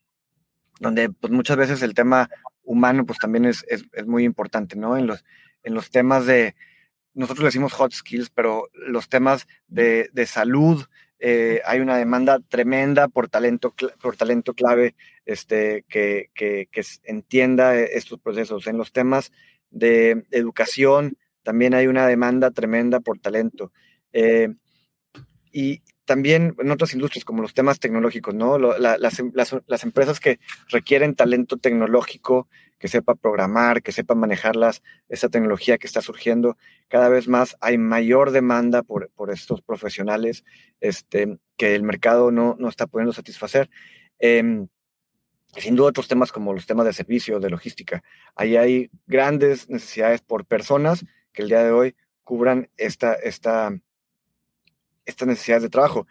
donde 0.79 1.11
pues, 1.11 1.33
muchas 1.33 1.57
veces 1.57 1.83
el 1.83 1.93
tema 1.93 2.31
humano, 2.63 3.05
pues 3.05 3.19
también 3.19 3.47
es, 3.47 3.65
muy 4.07 4.23
importante, 4.23 4.77
¿no? 4.77 4.97
En 4.97 5.09
los, 5.09 5.25
en 5.65 5.75
los 5.75 5.91
temas 5.91 6.27
de, 6.27 6.55
nosotros 7.15 7.47
decimos 7.47 7.73
hot 7.73 7.93
skills, 7.93 8.31
pero 8.31 8.69
los 8.75 9.09
temas 9.09 9.49
de, 9.67 10.09
salud, 10.25 10.85
eh, 11.19 11.63
hay 11.67 11.81
una 11.81 11.97
demanda 11.97 12.39
tremenda 12.49 13.09
por 13.09 13.29
talento, 13.29 13.75
por 14.01 14.17
talento 14.17 14.55
clave 14.55 14.95
este, 15.29 15.85
que, 15.91 16.31
que, 16.35 16.69
entienda 17.05 17.79
estos 17.79 18.19
procesos. 18.19 18.67
En 18.67 18.79
los 18.79 18.93
temas 18.93 19.31
de 19.71 20.25
educación, 20.31 21.19
también 21.43 21.75
hay 21.75 21.87
una 21.87 22.07
demanda 22.07 22.51
tremenda 22.51 23.01
por 23.01 23.19
talento. 23.19 23.71
Eh, 24.13 24.55
y, 25.53 25.83
también 26.07 26.57
en 26.59 26.71
otras 26.71 26.95
industrias 26.95 27.27
como 27.27 27.43
los 27.43 27.53
temas 27.53 27.81
tecnológicos, 27.81 28.35
¿no? 28.35 28.57
las, 28.57 28.99
las, 28.99 29.85
empresas 29.85 30.21
que 30.21 30.41
requieren 30.69 31.15
talento 31.15 31.59
tecnológico, 31.59 32.49
que 32.79 32.89
sepa 32.89 33.15
programar, 33.15 33.83
que 33.83 33.93
sepa 33.93 34.15
manejarlas, 34.15 34.83
esa 35.11 35.29
tecnología 35.29 35.77
que 35.77 35.87
está 35.87 36.01
surgiendo, 36.01 36.57
cada 36.89 37.11
vez 37.11 37.29
más 37.29 37.59
hay 37.61 37.77
mayor 37.77 38.31
demanda 38.31 38.83
por, 38.83 39.11
por 39.11 39.31
estos 39.31 39.61
profesionales 39.61 40.45
este, 40.81 41.37
que 41.59 41.75
el 41.75 41.83
mercado 41.83 42.31
no, 42.31 42.57
no 42.59 42.71
está 42.71 42.87
pudiendo 42.87 43.13
satisfacer. 43.13 43.69
Eh, 44.19 44.67
sin 45.57 45.76
duda 45.76 45.88
otros 45.88 46.09
temas 46.09 46.33
como 46.33 46.52
los 46.52 46.67
temas 46.67 46.87
de 46.87 46.93
servicio, 46.93 47.40
de 47.40 47.50
logística. 47.50 48.02
Ahí 48.35 48.57
hay 48.57 48.90
grandes 49.07 49.69
necesidades 49.69 50.21
por 50.21 50.45
personas 50.45 51.05
que 51.33 51.43
el 51.43 51.49
día 51.49 51.62
de 51.64 51.71
hoy 51.71 51.97
cubran 52.25 52.69
esta, 52.76 53.14
esta, 53.14 53.73
estas 55.07 55.28
necesidades 55.28 55.62
de 55.62 55.71
trabajo. 55.71 56.07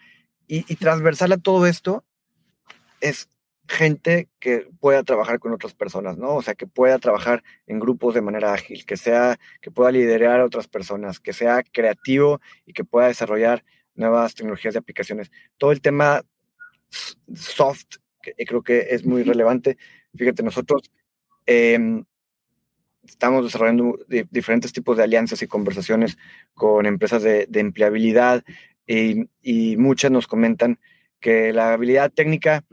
Y, 0.48 0.64
transversal 0.78 1.34
a 1.34 1.38
todo 1.38 1.68
esto 1.68 2.06
es 3.02 3.30
gente 3.68 4.30
que 4.40 4.70
pueda 4.80 5.04
trabajar 5.04 5.40
con 5.40 5.52
otras 5.52 5.74
personas, 5.74 6.18
¿no? 6.18 6.36
O 6.36 6.42
sea, 6.42 6.56
que 6.56 6.66
pueda 6.66 6.98
trabajar 7.00 7.44
en 7.66 7.80
grupos 7.80 8.16
de 8.16 8.22
manera 8.22 8.54
ágil, 8.54 8.86
que 8.86 8.96
sea, 8.96 9.38
que 9.62 9.72
pueda 9.72 9.92
liderar 9.92 10.40
a 10.40 10.46
otras 10.46 10.70
personas, 10.70 11.20
que 11.20 11.34
sea 11.34 11.64
creativo 11.64 12.40
y 12.66 12.72
que 12.72 12.86
pueda 12.86 13.08
desarrollar 13.08 13.66
nuevas 13.94 14.36
tecnologías 14.36 14.74
de 14.74 14.80
aplicaciones. 14.80 15.32
Todo 15.58 15.74
el 15.74 15.82
tema 15.82 16.24
soft, 17.36 17.98
creo 18.46 18.64
que 18.64 18.88
es 18.92 19.06
muy 19.06 19.24
relevante. 19.24 19.78
Fíjate, 20.16 20.44
nosotros 20.44 20.92
em, 21.46 22.04
estamos 23.04 23.46
desarrollando 23.46 23.98
diferentes 24.30 24.74
tipos 24.74 24.98
de 24.98 25.04
alianzas 25.04 25.42
y 25.42 25.48
conversaciones 25.48 26.18
con 26.54 26.86
empresas 26.86 27.24
de, 27.24 27.46
de 27.48 27.60
empleabilidad, 27.60 28.44
y, 28.88 29.76
muchas 29.78 30.12
nos 30.12 30.28
comentan 30.28 30.80
que 31.20 31.52
la 31.54 31.74
habilidad 31.74 32.12
técnica 32.12 32.64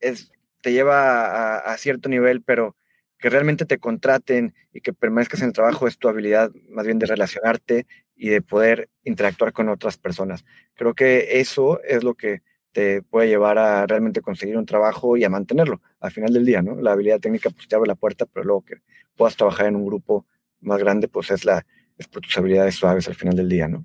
es, 0.00 0.30
te 0.62 0.72
lleva 0.72 1.58
a, 1.58 1.76
cierto 1.76 2.08
nivel, 2.08 2.42
pero 2.42 2.76
que 3.18 3.30
realmente 3.30 3.64
te 3.64 3.78
contraten 3.78 4.54
y 4.72 4.80
que 4.80 4.92
permanezcas 4.92 5.40
en 5.40 5.48
el 5.48 5.52
trabajo 5.52 5.88
es 5.88 5.98
tu 5.98 6.08
habilidad 6.08 6.52
más 6.68 6.86
bien 6.86 7.00
de 7.00 7.06
relacionarte 7.06 7.86
y 8.14 8.28
de 8.28 8.42
poder 8.42 8.88
interactuar 9.02 9.52
con 9.52 9.68
otras 9.68 9.98
personas. 9.98 10.44
Creo 10.74 10.94
que 10.94 11.40
eso 11.40 11.82
es 11.82 12.04
lo 12.04 12.14
que 12.14 12.42
te 12.78 13.02
puede 13.02 13.26
llevar 13.26 13.58
a 13.58 13.88
realmente 13.88 14.20
conseguir 14.20 14.56
un 14.56 14.64
trabajo 14.64 15.16
y 15.16 15.24
a 15.24 15.28
mantenerlo 15.28 15.82
al 15.98 16.12
final 16.12 16.32
del 16.32 16.46
día, 16.46 16.62
¿no? 16.62 16.76
La 16.80 16.92
habilidad 16.92 17.18
técnica 17.18 17.50
pues 17.50 17.66
te 17.66 17.74
abre 17.74 17.88
la 17.88 17.96
puerta, 17.96 18.24
pero 18.24 18.44
luego 18.46 18.64
que 18.64 18.76
puedas 19.16 19.36
trabajar 19.36 19.66
en 19.66 19.74
un 19.74 19.84
grupo 19.84 20.26
más 20.60 20.78
grande, 20.78 21.08
pues 21.08 21.32
es 21.32 21.44
la 21.44 21.66
es 21.96 22.06
por 22.06 22.22
tus 22.22 22.38
habilidades 22.38 22.76
suaves 22.76 23.08
al 23.08 23.16
final 23.16 23.34
del 23.34 23.48
día, 23.48 23.66
¿no? 23.66 23.84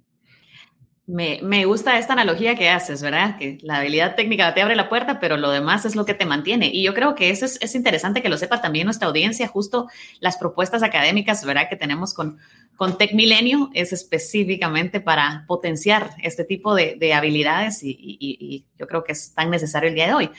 Me, 1.06 1.66
gusta 1.66 2.00
esta 2.00 2.14
analogía 2.14 2.56
que 2.56 2.70
haces, 2.70 3.02
¿verdad? 3.02 3.38
Que 3.38 3.58
la 3.62 3.78
habilidad 3.78 4.16
técnica 4.16 4.54
te 4.54 4.62
abre 4.62 4.78
la 4.78 4.88
puerta, 4.88 5.20
pero 5.20 5.36
lo 5.36 5.52
demás 5.52 5.84
es 5.84 5.98
lo 5.98 6.06
que 6.06 6.14
te 6.14 6.26
mantiene. 6.26 6.70
Y 6.74 6.82
yo 6.82 6.94
creo 6.94 7.14
que 7.14 7.30
eso 7.30 7.46
es, 7.46 7.76
interesante 7.76 8.22
que 8.22 8.30
lo 8.30 8.38
sepa 8.38 8.62
también 8.62 8.86
nuestra 8.86 9.10
audiencia, 9.10 9.50
justo 9.50 9.90
las 10.22 10.38
propuestas 10.38 10.82
académicas, 10.82 11.44
¿verdad? 11.44 11.68
Que 11.70 11.76
tenemos 11.76 12.14
con, 12.14 12.38
con 12.78 12.98
Tech 12.98 13.14
Milenio 13.14 13.70
es 13.74 13.92
específicamente 13.92 15.02
para 15.02 15.44
potenciar 15.46 16.12
este 16.24 16.46
tipo 16.46 16.74
de, 16.74 17.14
habilidades 17.14 17.84
y, 17.84 17.98
y, 18.00 18.66
yo 18.80 18.88
creo 18.88 19.04
que 19.04 19.12
es 19.12 19.34
tan 19.34 19.50
necesario 19.50 19.90
el 19.90 19.96
día 19.96 20.08
de 20.08 20.14
hoy. 20.14 20.30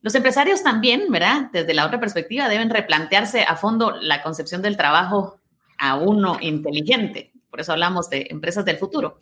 Los 0.00 0.14
empresarios 0.14 0.62
también, 0.62 1.10
¿verdad? 1.10 1.50
Desde 1.52 1.74
la 1.74 1.84
otra 1.84 2.00
perspectiva, 2.00 2.48
deben 2.48 2.70
replantearse 2.70 3.42
a 3.42 3.56
fondo 3.56 3.90
la 4.00 4.22
concepción 4.22 4.62
del 4.62 4.78
trabajo 4.78 5.40
a 5.76 5.96
uno 5.96 6.38
inteligente. 6.40 7.32
Por 7.50 7.60
eso 7.60 7.72
hablamos 7.72 8.08
de 8.08 8.28
empresas 8.30 8.64
del 8.64 8.78
futuro. 8.78 9.18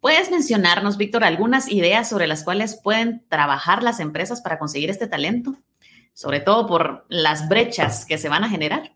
¿Puedes 0.00 0.30
mencionarnos, 0.30 0.96
Víctor, 0.96 1.24
algunas 1.24 1.70
ideas 1.70 2.08
sobre 2.08 2.26
las 2.26 2.42
cuales 2.42 2.80
pueden 2.82 3.22
trabajar 3.28 3.82
las 3.82 4.00
empresas 4.00 4.40
para 4.40 4.58
conseguir 4.58 4.88
este 4.88 5.06
talento? 5.06 5.56
Sobre 6.14 6.40
todo 6.40 6.66
por 6.66 7.04
las 7.08 7.48
brechas 7.48 8.06
que 8.06 8.16
se 8.16 8.30
van 8.30 8.42
a 8.44 8.48
generar. 8.48 8.94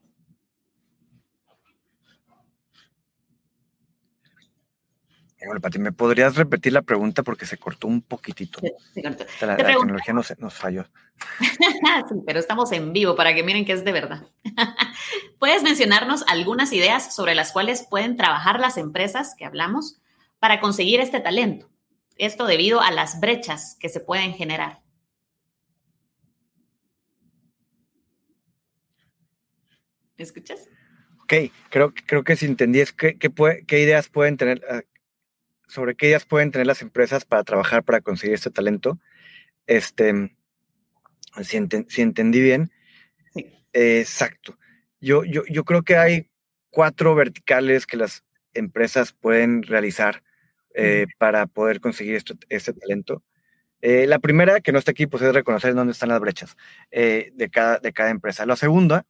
Bueno, 5.44 5.60
Pati, 5.60 5.78
¿me 5.78 5.92
podrías 5.92 6.36
repetir 6.36 6.72
la 6.72 6.80
pregunta 6.80 7.22
porque 7.22 7.44
se 7.44 7.58
cortó 7.58 7.86
un 7.86 8.00
poquitito? 8.00 8.60
Sí, 8.94 9.02
La, 9.02 9.56
tecnología 9.56 10.14
nos, 10.14 10.38
nos 10.38 10.54
falló. 10.54 10.86
sí, 11.38 12.14
pero 12.26 12.38
estamos 12.38 12.72
en 12.72 12.94
vivo 12.94 13.14
para 13.14 13.34
que 13.34 13.42
miren 13.42 13.66
que 13.66 13.72
es 13.72 13.84
de 13.84 13.92
verdad. 13.92 14.26
¿Puedes 15.38 15.62
mencionarnos 15.62 16.24
algunas 16.28 16.72
ideas 16.72 17.14
sobre 17.14 17.34
las 17.34 17.52
cuales 17.52 17.86
pueden 17.90 18.16
trabajar 18.16 18.58
las 18.58 18.78
empresas 18.78 19.34
que 19.36 19.44
hablamos 19.44 20.00
para 20.44 20.60
conseguir 20.60 21.00
este 21.00 21.20
talento. 21.20 21.70
Esto 22.18 22.44
debido 22.44 22.82
a 22.82 22.90
las 22.90 23.18
brechas 23.18 23.78
que 23.80 23.88
se 23.88 24.00
pueden 24.00 24.34
generar. 24.34 24.82
¿Me 30.18 30.24
escuchas? 30.24 30.68
Ok, 31.22 31.32
creo, 31.70 31.94
creo 31.94 32.24
que 32.24 32.36
si 32.36 32.44
entendí 32.44 32.80
es 32.80 32.92
qué, 32.92 33.16
qué 33.16 33.80
ideas 33.80 34.10
pueden 34.10 34.36
tener, 34.36 34.62
ah, 34.68 34.82
sobre 35.66 35.94
qué 35.94 36.08
ideas 36.08 36.26
pueden 36.26 36.52
tener 36.52 36.66
las 36.66 36.82
empresas 36.82 37.24
para 37.24 37.42
trabajar 37.42 37.82
para 37.82 38.02
conseguir 38.02 38.34
este 38.34 38.50
talento. 38.50 38.98
Este, 39.66 40.36
si, 41.42 41.56
entendí 42.02 42.42
bien. 42.42 42.70
exacto. 43.72 44.58
Yo, 45.00 45.24
yo, 45.24 45.44
yo 45.48 45.64
creo 45.64 45.84
que 45.84 45.96
hay 45.96 46.28
cuatro 46.68 47.14
verticales 47.14 47.86
que 47.86 47.96
las 47.96 48.24
empresas 48.52 49.14
pueden 49.14 49.62
realizar 49.62 50.22
eh, 50.76 51.06
para 51.18 51.46
poder 51.46 51.80
conseguir 51.80 52.20
este, 52.48 52.72
talento. 52.72 53.22
Eh, 53.80 54.06
la 54.08 54.18
primera, 54.18 54.60
que 54.60 54.72
no 54.72 54.78
está 54.80 54.90
aquí, 54.90 55.06
pues 55.06 55.22
es 55.22 55.32
reconocer 55.32 55.72
dónde 55.72 55.92
están 55.92 56.08
las 56.08 56.18
brechas 56.18 56.56
eh, 56.90 57.30
de, 57.34 57.48
cada, 57.48 57.78
de 57.78 57.92
cada 57.92 58.10
empresa. 58.10 58.44
La 58.44 58.56
segunda, 58.56 59.06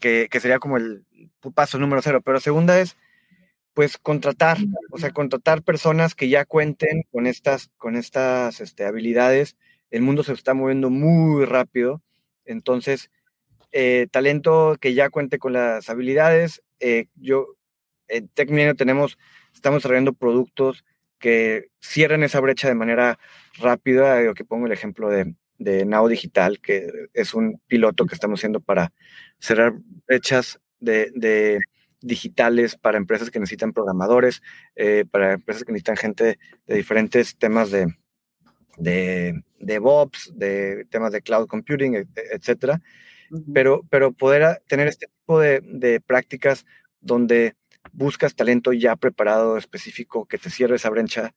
que, 0.00 0.28
sería 0.40 0.58
como 0.58 0.76
el 0.76 1.04
paso 1.54 1.78
número 1.78 2.02
cero, 2.02 2.20
pero 2.20 2.34
la 2.34 2.40
segunda 2.40 2.80
es, 2.80 2.96
pues, 3.74 3.96
contratar, 3.96 4.58
o 4.90 4.98
sea, 4.98 5.12
contratar 5.12 5.62
personas 5.62 6.16
que 6.16 6.28
ya 6.28 6.44
cuenten 6.44 7.04
con 7.12 7.28
estas, 7.28 7.70
con 7.76 7.94
estas 7.94 8.60
este, 8.60 8.84
habilidades. 8.84 9.56
El 9.90 10.02
mundo 10.02 10.24
se 10.24 10.32
está 10.32 10.52
moviendo 10.52 10.90
muy 10.90 11.44
rápido, 11.44 12.02
entonces, 12.44 13.10
talento 14.10 14.76
que 14.80 14.94
ya 14.94 15.10
cuente 15.10 15.38
con 15.38 15.52
las 15.52 15.88
habilidades, 15.90 16.62
yo 17.14 17.54
en 18.08 18.28
TecMilenio 18.28 18.74
tenemos, 18.74 19.16
estamos 19.54 19.78
desarrollando 19.78 20.12
productos 20.12 20.84
que 21.18 21.70
cierren 21.80 22.22
esa 22.22 22.40
brecha 22.40 22.68
de 22.68 22.74
manera 22.74 23.18
rápida. 23.58 24.22
Yo 24.22 24.34
que 24.34 24.44
pongo 24.44 24.66
el 24.66 24.72
ejemplo 24.72 25.08
de, 25.08 25.34
de 25.58 25.84
Now 25.84 26.08
Digital, 26.08 26.60
que 26.60 26.88
es 27.12 27.34
un 27.34 27.60
piloto 27.66 28.06
que 28.06 28.14
estamos 28.14 28.40
haciendo 28.40 28.60
para 28.60 28.92
cerrar 29.38 29.74
brechas 30.06 30.60
de, 30.80 31.10
de 31.14 31.60
digitales 32.00 32.76
para 32.76 32.98
empresas 32.98 33.30
que 33.30 33.40
necesitan 33.40 33.72
programadores, 33.72 34.42
eh, 34.76 35.04
para 35.10 35.34
empresas 35.34 35.64
que 35.64 35.72
necesitan 35.72 35.96
gente 35.96 36.38
de 36.66 36.74
diferentes 36.74 37.36
temas 37.36 37.70
de, 37.70 37.86
de, 38.76 39.42
DevOps, 39.58 40.32
de 40.36 40.86
temas 40.90 41.12
de 41.12 41.22
cloud 41.22 41.46
computing, 41.48 41.94
e, 41.94 41.98
e, 42.00 42.06
etcétera. 42.32 42.80
pero, 43.52 43.84
pero 43.90 44.12
poder 44.12 44.62
tener 44.68 44.86
este 44.86 45.06
tipo 45.06 45.40
de, 45.40 45.60
de, 45.64 46.00
prácticas 46.00 46.64
donde 47.00 47.54
buscas 47.92 48.34
talento 48.34 48.72
ya 48.72 48.96
preparado, 48.96 49.56
específico, 49.56 50.26
que 50.26 50.38
te 50.38 50.50
cierre 50.50 50.76
esa 50.76 50.90
brecha 50.90 51.34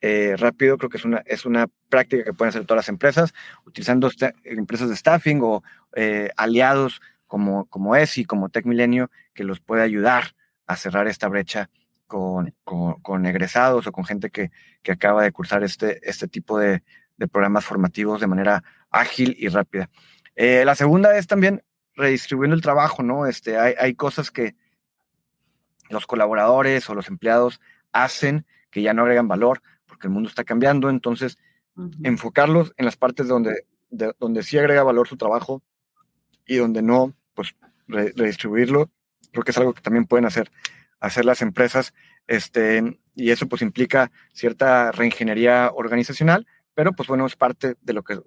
eh, 0.00 0.34
rápido, 0.36 0.78
creo 0.78 0.90
que 0.90 0.96
es 0.96 1.04
una, 1.04 1.22
es 1.26 1.46
una 1.46 1.68
práctica 1.88 2.24
que 2.24 2.32
pueden 2.32 2.48
hacer 2.48 2.64
todas 2.64 2.80
las 2.80 2.88
empresas, 2.88 3.32
utilizando 3.64 4.10
empresas 4.44 4.88
de 4.88 4.96
staffing 4.96 5.40
o 5.42 5.62
eh, 5.94 6.30
aliados 6.36 7.00
como, 7.28 7.66
como 7.66 7.94
ESI, 7.94 8.24
como 8.24 8.48
Tech 8.48 8.66
Milenio, 8.66 9.10
que 9.32 9.44
los 9.44 9.60
puede 9.60 9.82
ayudar 9.82 10.34
a 10.66 10.76
cerrar 10.76 11.06
esta 11.06 11.28
brecha 11.28 11.70
con, 12.08 12.52
con, 12.64 13.26
egresados 13.26 13.86
o 13.86 13.92
con 13.92 14.04
gente 14.04 14.30
que, 14.30 14.50
que, 14.82 14.92
acaba 14.92 15.22
de 15.22 15.32
cursar 15.32 15.62
este, 15.62 16.00
este 16.08 16.28
tipo 16.28 16.58
de, 16.58 16.82
programas 17.30 17.64
formativos 17.64 18.20
de 18.20 18.26
manera 18.26 18.64
ágil 18.90 19.36
y 19.38 19.48
rápida. 19.48 19.88
Eh, 20.34 20.64
la 20.64 20.74
segunda 20.74 21.16
es 21.16 21.28
también 21.28 21.62
redistribuyendo 21.94 22.56
el 22.56 22.62
trabajo, 22.62 23.04
¿no? 23.04 23.26
Este, 23.26 23.56
hay, 23.56 23.74
hay 23.78 23.94
cosas 23.94 24.32
que 24.32 24.56
los 25.92 26.06
colaboradores 26.06 26.88
o 26.88 26.94
los 26.94 27.08
empleados 27.08 27.60
hacen 27.92 28.46
que 28.70 28.82
ya 28.82 28.94
no 28.94 29.02
agregan 29.02 29.28
valor 29.28 29.62
porque 29.86 30.06
el 30.06 30.12
mundo 30.12 30.28
está 30.28 30.44
cambiando, 30.44 30.90
entonces 30.90 31.38
enfocarlos 32.02 32.72
en 32.76 32.86
las 32.86 32.96
partes 32.96 33.28
donde, 33.28 33.66
donde 34.18 34.42
sí 34.42 34.58
agrega 34.58 34.82
valor 34.82 35.08
su 35.08 35.16
trabajo 35.16 35.62
y 36.46 36.56
donde 36.56 36.82
no, 36.82 37.14
pues 37.34 37.54
redistribuirlo, 37.86 38.90
creo 39.30 39.44
que 39.44 39.50
es 39.50 39.58
algo 39.58 39.74
que 39.74 39.82
también 39.82 40.06
pueden 40.06 40.24
hacer, 40.24 40.50
hacer 41.00 41.24
las 41.24 41.42
empresas, 41.42 41.94
este, 42.26 42.98
y 43.14 43.30
eso 43.30 43.46
pues 43.48 43.62
implica 43.62 44.10
cierta 44.32 44.92
reingeniería 44.92 45.70
organizacional, 45.74 46.46
pero 46.74 46.92
pues 46.92 47.08
bueno, 47.08 47.26
es 47.26 47.36
parte 47.36 47.76
de 47.80 47.92
lo 47.92 48.02
que 48.02 48.18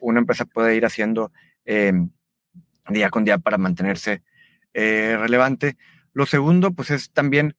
una 0.00 0.20
empresa 0.20 0.44
puede 0.44 0.74
ir 0.74 0.84
haciendo 0.84 1.32
em, 1.64 2.10
día 2.88 3.10
con 3.10 3.24
día 3.24 3.38
para 3.38 3.58
mantenerse 3.58 4.22
eh, 4.74 5.16
relevante. 5.18 5.76
Lo 6.12 6.26
segundo, 6.26 6.72
pues 6.72 6.90
es 6.90 7.10
también 7.10 7.56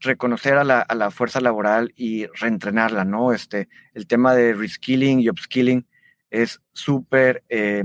reconocer 0.00 0.54
a 0.54 0.64
la, 0.64 0.80
a 0.80 0.94
la, 0.94 1.10
fuerza 1.10 1.40
laboral 1.40 1.92
y 1.96 2.26
reentrenarla, 2.26 3.04
¿no? 3.04 3.32
Este, 3.32 3.68
el 3.94 4.06
tema 4.06 4.34
de 4.34 4.54
reskilling 4.54 5.20
y 5.20 5.30
upskilling 5.30 5.86
es 6.30 6.60
súper 6.72 7.44
eh, 7.48 7.84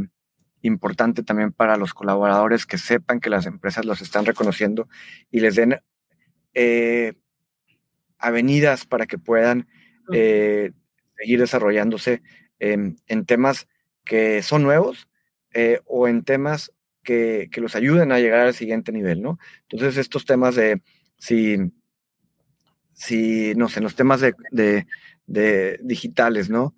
importante 0.62 1.24
también 1.24 1.52
para 1.52 1.78
los 1.78 1.94
colaboradores 1.94 2.66
que 2.66 2.78
sepan 2.78 3.20
que 3.20 3.30
las 3.30 3.46
empresas 3.46 3.86
los 3.86 4.02
están 4.02 4.26
reconociendo 4.26 4.88
y 5.30 5.40
les 5.40 5.56
den 5.56 5.80
eh, 6.54 7.14
avenidas 8.18 8.86
para 8.86 9.06
que 9.06 9.18
puedan 9.18 9.68
eh, 10.14 10.72
seguir 11.18 11.40
desarrollándose 11.40 12.22
en, 12.60 12.98
temas 13.26 13.68
que 14.04 14.44
son 14.44 14.64
nuevos 14.64 15.08
o 15.86 16.08
en 16.08 16.24
temas 16.24 16.72
que, 17.04 17.50
que, 17.52 17.62
los 17.62 17.76
ayuden 17.76 18.12
a 18.12 18.20
llegar 18.20 18.42
al 18.42 18.54
siguiente 18.54 18.92
nivel, 18.92 19.22
¿no? 19.22 19.40
Entonces, 19.70 19.98
estos 19.98 20.26
temas 20.26 20.56
de 20.56 20.82
si, 21.18 21.58
si 22.94 23.54
no 23.56 23.70
sé, 23.70 23.82
los 23.82 23.96
temas 23.96 24.22
de, 24.22 24.34
de, 24.52 24.88
de 25.28 25.80
digitales, 25.84 26.50
¿no? 26.50 26.76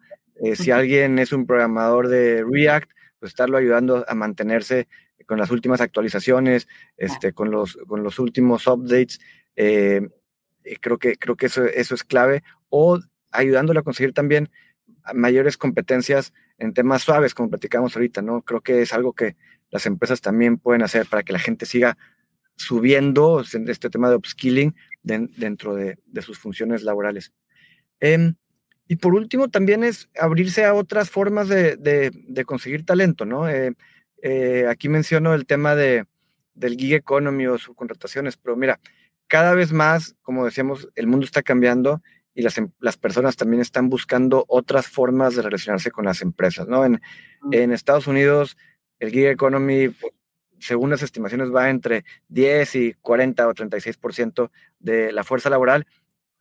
si 0.55 0.71
alguien 0.71 1.19
es 1.19 1.31
un 1.31 1.45
programador 1.45 2.09
de 2.09 2.43
React, 2.43 2.89
pues, 3.23 3.31
estarlo 3.31 3.57
ayudando 3.57 4.03
a 4.05 4.15
mantenerse 4.15 4.89
con 5.25 5.39
las 5.39 5.49
últimas 5.49 5.79
actualizaciones, 5.79 6.67
este, 6.97 7.31
con, 7.31 7.51
los, 7.51 7.77
con 7.87 8.03
los 8.03 8.19
últimos 8.19 8.67
updates. 8.67 9.21
Eh, 9.55 10.09
creo 10.81 10.97
que, 10.97 11.15
creo 11.15 11.37
que 11.37 11.45
eso, 11.45 11.63
eso 11.63 11.95
es 11.95 12.03
clave. 12.03 12.43
O 12.67 12.99
ayudándolo 13.31 13.79
a 13.79 13.83
conseguir 13.83 14.13
también 14.13 14.49
mayores 15.13 15.55
competencias 15.55 16.33
en 16.57 16.73
temas 16.73 17.01
suaves, 17.01 17.33
como 17.33 17.49
platicamos 17.49 17.95
ahorita, 17.95 18.21
¿no? 18.21 18.41
Creo 18.41 18.61
que 18.61 18.81
es 18.81 18.93
algo 18.93 19.13
que 19.13 19.35
las 19.69 19.85
empresas 19.85 20.21
también 20.21 20.57
pueden 20.57 20.83
hacer 20.83 21.07
para 21.07 21.23
que 21.23 21.33
la 21.33 21.39
gente 21.39 21.65
siga 21.65 21.97
subiendo 22.55 23.41
este 23.41 23.89
tema 23.89 24.09
de 24.09 24.15
upskilling 24.15 24.75
dentro 25.01 25.75
de, 25.75 25.97
sus 26.21 26.37
funciones 26.37 26.83
laborales. 26.83 27.33
Em, 27.99 28.35
y 28.87 28.97
por 28.97 29.15
último, 29.15 29.49
también 29.49 29.83
es 29.83 30.09
abrirse 30.19 30.65
a 30.65 30.73
otras 30.73 31.09
formas 31.09 31.47
de, 31.49 32.45
conseguir 32.45 32.85
talento, 32.85 33.25
¿no? 33.25 33.49
Eh, 33.49 33.73
eh, 34.21 34.67
aquí 34.69 34.89
menciono 34.89 35.33
el 35.33 35.45
tema 35.45 35.75
de, 35.75 36.05
del 36.53 36.77
gig 36.77 36.93
economy 36.93 37.47
o 37.47 37.57
subcontrataciones, 37.57 38.37
pero 38.37 38.55
mira, 38.55 38.79
cada 39.27 39.55
vez 39.55 39.71
más, 39.73 40.15
como 40.21 40.45
decíamos, 40.45 40.89
el 40.95 41.07
mundo 41.07 41.25
está 41.25 41.41
cambiando 41.41 42.01
y 42.33 42.41
las, 42.41 42.57
em, 42.57 42.71
las 42.79 42.97
personas 42.97 43.35
también 43.35 43.61
están 43.61 43.89
buscando 43.89 44.45
otras 44.47 44.87
formas 44.87 45.35
de 45.35 45.41
relacionarse 45.41 45.91
con 45.91 46.05
las 46.05 46.21
empresas, 46.21 46.67
¿no? 46.67 46.85
En, 46.85 47.01
en 47.51 47.71
Estados 47.71 48.07
Unidos, 48.07 48.57
el 48.99 49.11
gig 49.11 49.27
economy, 49.27 49.89
pues, 49.89 50.13
según 50.59 50.89
las 50.89 51.01
estimaciones, 51.01 51.53
va 51.53 51.69
entre 51.69 52.05
10 52.29 52.75
y 52.75 52.93
40 52.93 53.47
o 53.47 53.53
36% 53.53 54.49
de 54.79 55.11
la 55.11 55.23
fuerza 55.23 55.49
laboral. 55.49 55.85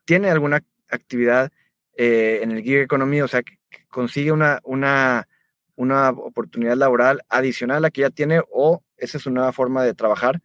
Tiene 0.04 0.30
alguna 0.30 0.62
actividad 0.88 1.50
eh, 1.96 2.40
en 2.42 2.52
el 2.52 2.62
gig 2.62 2.78
economy, 2.78 3.20
o 3.20 3.28
sea, 3.28 3.42
que, 3.42 3.58
consigue 3.88 4.32
una, 4.32 4.60
una, 4.64 5.28
una 5.76 6.10
oportunidad 6.10 6.76
laboral 6.76 7.22
adicional 7.28 7.78
a 7.78 7.80
la 7.80 7.90
que 7.90 8.02
ya 8.02 8.10
tiene 8.10 8.42
o 8.50 8.82
esa 8.96 9.18
es 9.18 9.26
una 9.26 9.40
nueva 9.40 9.52
forma 9.52 9.82
de 9.82 9.94
trabajar. 9.94 10.40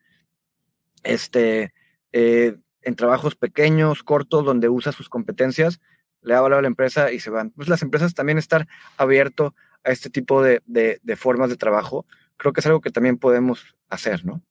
Este, 1.04 1.74
eh, 2.12 2.58
en 2.88 2.96
trabajos 2.96 3.36
pequeños, 3.36 4.02
cortos, 4.02 4.46
donde 4.46 4.70
usa 4.70 4.94
sus 4.94 5.10
competencias, 5.10 5.82
le 6.22 6.34
da 6.34 6.42
valor 6.42 6.60
a 6.60 6.62
la 6.62 6.70
empresa 6.70 7.12
y 7.12 7.20
se 7.20 7.30
van. 7.30 7.52
Pues 7.52 7.68
las 7.68 7.82
empresas 7.82 8.14
también 8.14 8.38
estar 8.38 8.66
abierto 8.96 9.54
a 9.84 9.92
este 9.92 10.10
tipo 10.10 10.42
de, 10.42 10.62
de, 10.66 11.02
de 11.04 11.16
formas 11.18 11.50
de 11.50 11.58
trabajo, 11.58 12.06
creo 12.38 12.54
que 12.54 12.62
es 12.62 12.66
algo 12.66 12.80
que 12.80 12.90
también 12.90 13.18
podemos 13.18 13.76
hacer, 13.90 14.26
¿no? 14.26 14.42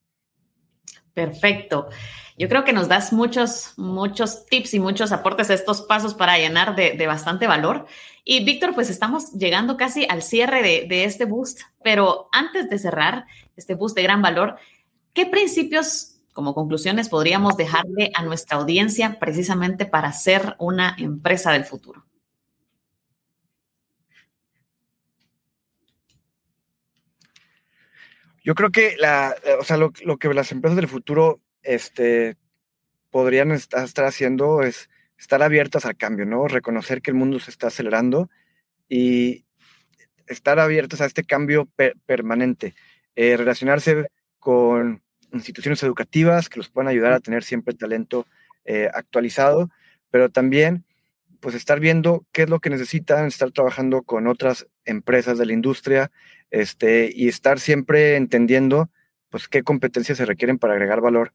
Perfecto. 1.15 1.89
Yo 2.37 2.47
creo 2.47 2.63
que 2.63 2.73
nos 2.73 2.87
das 2.87 3.11
muchos, 3.11 3.73
muchos 3.75 4.45
tips 4.45 4.75
y 4.75 4.79
muchos 4.79 5.11
aportes 5.11 5.49
a 5.49 5.55
estos 5.55 5.81
pasos 5.81 6.13
para 6.13 6.37
llenar 6.37 6.75
de, 6.75 7.07
bastante 7.07 7.47
valor. 7.47 7.87
Y 8.23 8.45
Víctor, 8.45 8.75
pues 8.75 8.91
estamos 8.91 9.31
llegando 9.33 9.77
casi 9.77 10.05
al 10.07 10.21
cierre 10.21 10.61
de, 10.61 10.85
de, 10.87 11.05
este 11.05 11.25
boost, 11.25 11.61
pero 11.83 12.29
antes 12.31 12.69
de 12.69 12.77
cerrar 12.77 13.25
este 13.55 13.73
boost 13.73 13.95
de 13.95 14.03
gran 14.03 14.21
valor, 14.21 14.57
¿qué 15.13 15.25
principios 15.25 16.16
como 16.37 16.53
conclusiones 16.53 17.09
podríamos 17.09 17.57
dejarle 17.57 18.11
a 18.13 18.21
nuestra 18.21 18.57
audiencia 18.57 19.17
precisamente 19.17 19.87
para 19.87 20.13
ser 20.13 20.55
una 20.59 20.95
empresa 20.99 21.51
del 21.51 21.65
futuro? 21.65 22.05
Yo 28.43 28.53
creo 28.53 28.69
que 28.69 28.95
la, 28.99 29.35
o 29.59 29.63
sea, 29.63 29.77
lo, 29.77 29.91
que 29.91 30.31
las 30.31 30.51
empresas 30.51 30.75
del 30.75 30.87
futuro 30.87 31.41
este, 31.63 32.37
podrían 33.09 33.51
estar 33.51 34.05
haciendo 34.05 34.61
es 34.61 34.91
estar 35.17 35.41
abiertas 35.41 35.87
al 35.87 35.97
cambio, 35.97 36.27
¿no? 36.27 36.47
Reconocer 36.47 37.01
que 37.01 37.09
el 37.09 37.17
mundo 37.17 37.39
se 37.39 37.49
está 37.49 37.65
acelerando 37.65 38.29
y 38.87 39.43
estar 40.27 40.59
abiertas 40.59 41.01
a 41.01 41.07
este 41.07 41.23
cambio 41.23 41.67
permanente. 42.05 42.75
Eh, 43.15 43.37
relacionarse 43.37 44.11
con 44.37 45.01
instituciones 45.33 45.81
educativas 45.83 46.49
que 46.49 46.59
los 46.59 46.69
puedan 46.69 46.87
ayudar 46.87 47.13
a 47.13 47.19
tener 47.19 47.43
siempre 47.43 47.73
el 47.73 47.77
talento 47.77 48.27
eh, 48.65 48.89
actualizado, 48.93 49.69
pero 50.11 50.29
también 50.29 50.85
pues 51.39 51.55
estar 51.55 51.79
viendo 51.79 52.25
qué 52.31 52.43
es 52.43 52.49
lo 52.49 52.59
que 52.59 52.69
necesitan, 52.69 53.25
estar 53.27 53.51
trabajando 53.51 54.01
con 54.01 54.27
otras 54.27 54.67
empresas 54.85 55.37
de 55.37 55.45
la 55.45 55.53
industria, 55.53 56.11
este, 56.51 57.11
y 57.13 57.27
estar 57.27 57.59
siempre 57.59 58.15
entendiendo 58.15 58.89
pues 59.29 59.47
qué 59.47 59.63
competencias 59.63 60.17
se 60.17 60.25
requieren 60.25 60.57
para 60.57 60.73
agregar 60.73 61.01
valor 61.01 61.33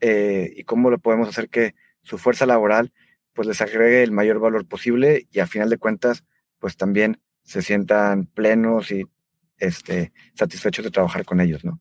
eh, 0.00 0.52
y 0.56 0.64
cómo 0.64 0.90
lo 0.90 0.98
podemos 0.98 1.28
hacer 1.28 1.48
que 1.48 1.74
su 2.02 2.18
fuerza 2.18 2.46
laboral 2.46 2.92
pues 3.32 3.48
les 3.48 3.60
agregue 3.60 4.02
el 4.02 4.12
mayor 4.12 4.38
valor 4.38 4.66
posible 4.66 5.26
y 5.30 5.40
a 5.40 5.46
final 5.46 5.70
de 5.70 5.78
cuentas 5.78 6.24
pues 6.58 6.76
también 6.76 7.20
se 7.42 7.62
sientan 7.62 8.26
plenos 8.26 8.92
y 8.92 9.04
este, 9.58 10.12
satisfechos 10.34 10.84
de 10.84 10.90
trabajar 10.90 11.24
con 11.24 11.40
ellos, 11.40 11.64
¿no? 11.64 11.80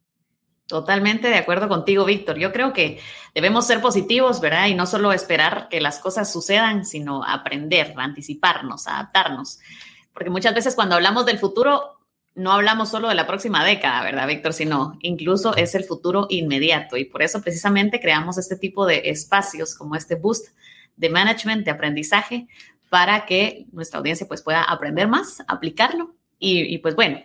Totalmente 0.72 1.28
de 1.28 1.36
acuerdo 1.36 1.68
contigo, 1.68 2.06
Víctor. 2.06 2.38
Yo 2.38 2.54
creo 2.54 2.72
que 2.72 2.98
debemos 3.36 3.68
ser 3.68 3.82
positivos, 3.82 4.40
¿verdad? 4.40 4.68
Y 4.68 4.74
no 4.74 4.86
solo 4.86 5.12
esperar 5.12 5.68
que 5.68 5.82
las 5.82 6.00
cosas 6.00 6.32
sucedan, 6.32 6.86
sino 6.86 7.26
aprender, 7.26 7.94
anticiparnos, 7.98 8.88
adaptarnos. 8.88 9.60
Porque 10.14 10.30
muchas 10.30 10.56
veces 10.56 10.74
cuando 10.74 10.96
hablamos 10.96 11.26
del 11.26 11.40
futuro, 11.40 12.00
no 12.36 12.54
hablamos 12.54 12.88
solo 12.88 13.10
de 13.10 13.16
la 13.16 13.28
próxima 13.28 13.66
década, 13.66 14.02
¿verdad, 14.02 14.26
Víctor? 14.28 14.54
Sino 14.54 14.98
incluso 15.02 15.58
es 15.58 15.76
el 15.76 15.84
futuro 15.84 16.28
inmediato 16.30 16.96
y 16.96 17.04
por 17.04 17.22
eso 17.22 17.42
precisamente 17.42 18.00
creamos 18.00 18.38
este 18.38 18.56
tipo 18.56 18.86
de 18.86 19.10
espacios 19.10 19.76
como 19.76 19.98
este 19.98 20.16
boost 20.16 20.56
de 20.96 21.10
management, 21.10 21.66
de 21.66 21.72
aprendizaje, 21.72 22.48
para 22.88 23.26
que 23.26 23.66
nuestra 23.74 24.00
audiencia 24.00 24.26
pues 24.26 24.42
pueda 24.42 24.64
aprender 24.64 25.10
más, 25.10 25.44
aplicarlo 25.50 26.16
y, 26.40 26.74
y 26.74 26.78
pues 26.78 26.96
bueno, 26.96 27.20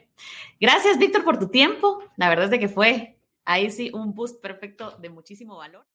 gracias 0.61 0.99
Víctor 0.99 1.23
por 1.23 1.39
tu 1.39 1.47
tiempo. 1.47 2.03
La 2.17 2.29
verdad 2.29 2.47
es 2.47 2.51
de 2.51 2.59
que 2.59 2.69
fue 2.69 3.16
ahí 3.47 3.71
sí 3.71 3.91
un 3.95 4.15
boost 4.15 4.43
perfecto 4.43 4.97
de 4.99 5.11
muchísimo 5.11 5.57
valor. 5.57 5.87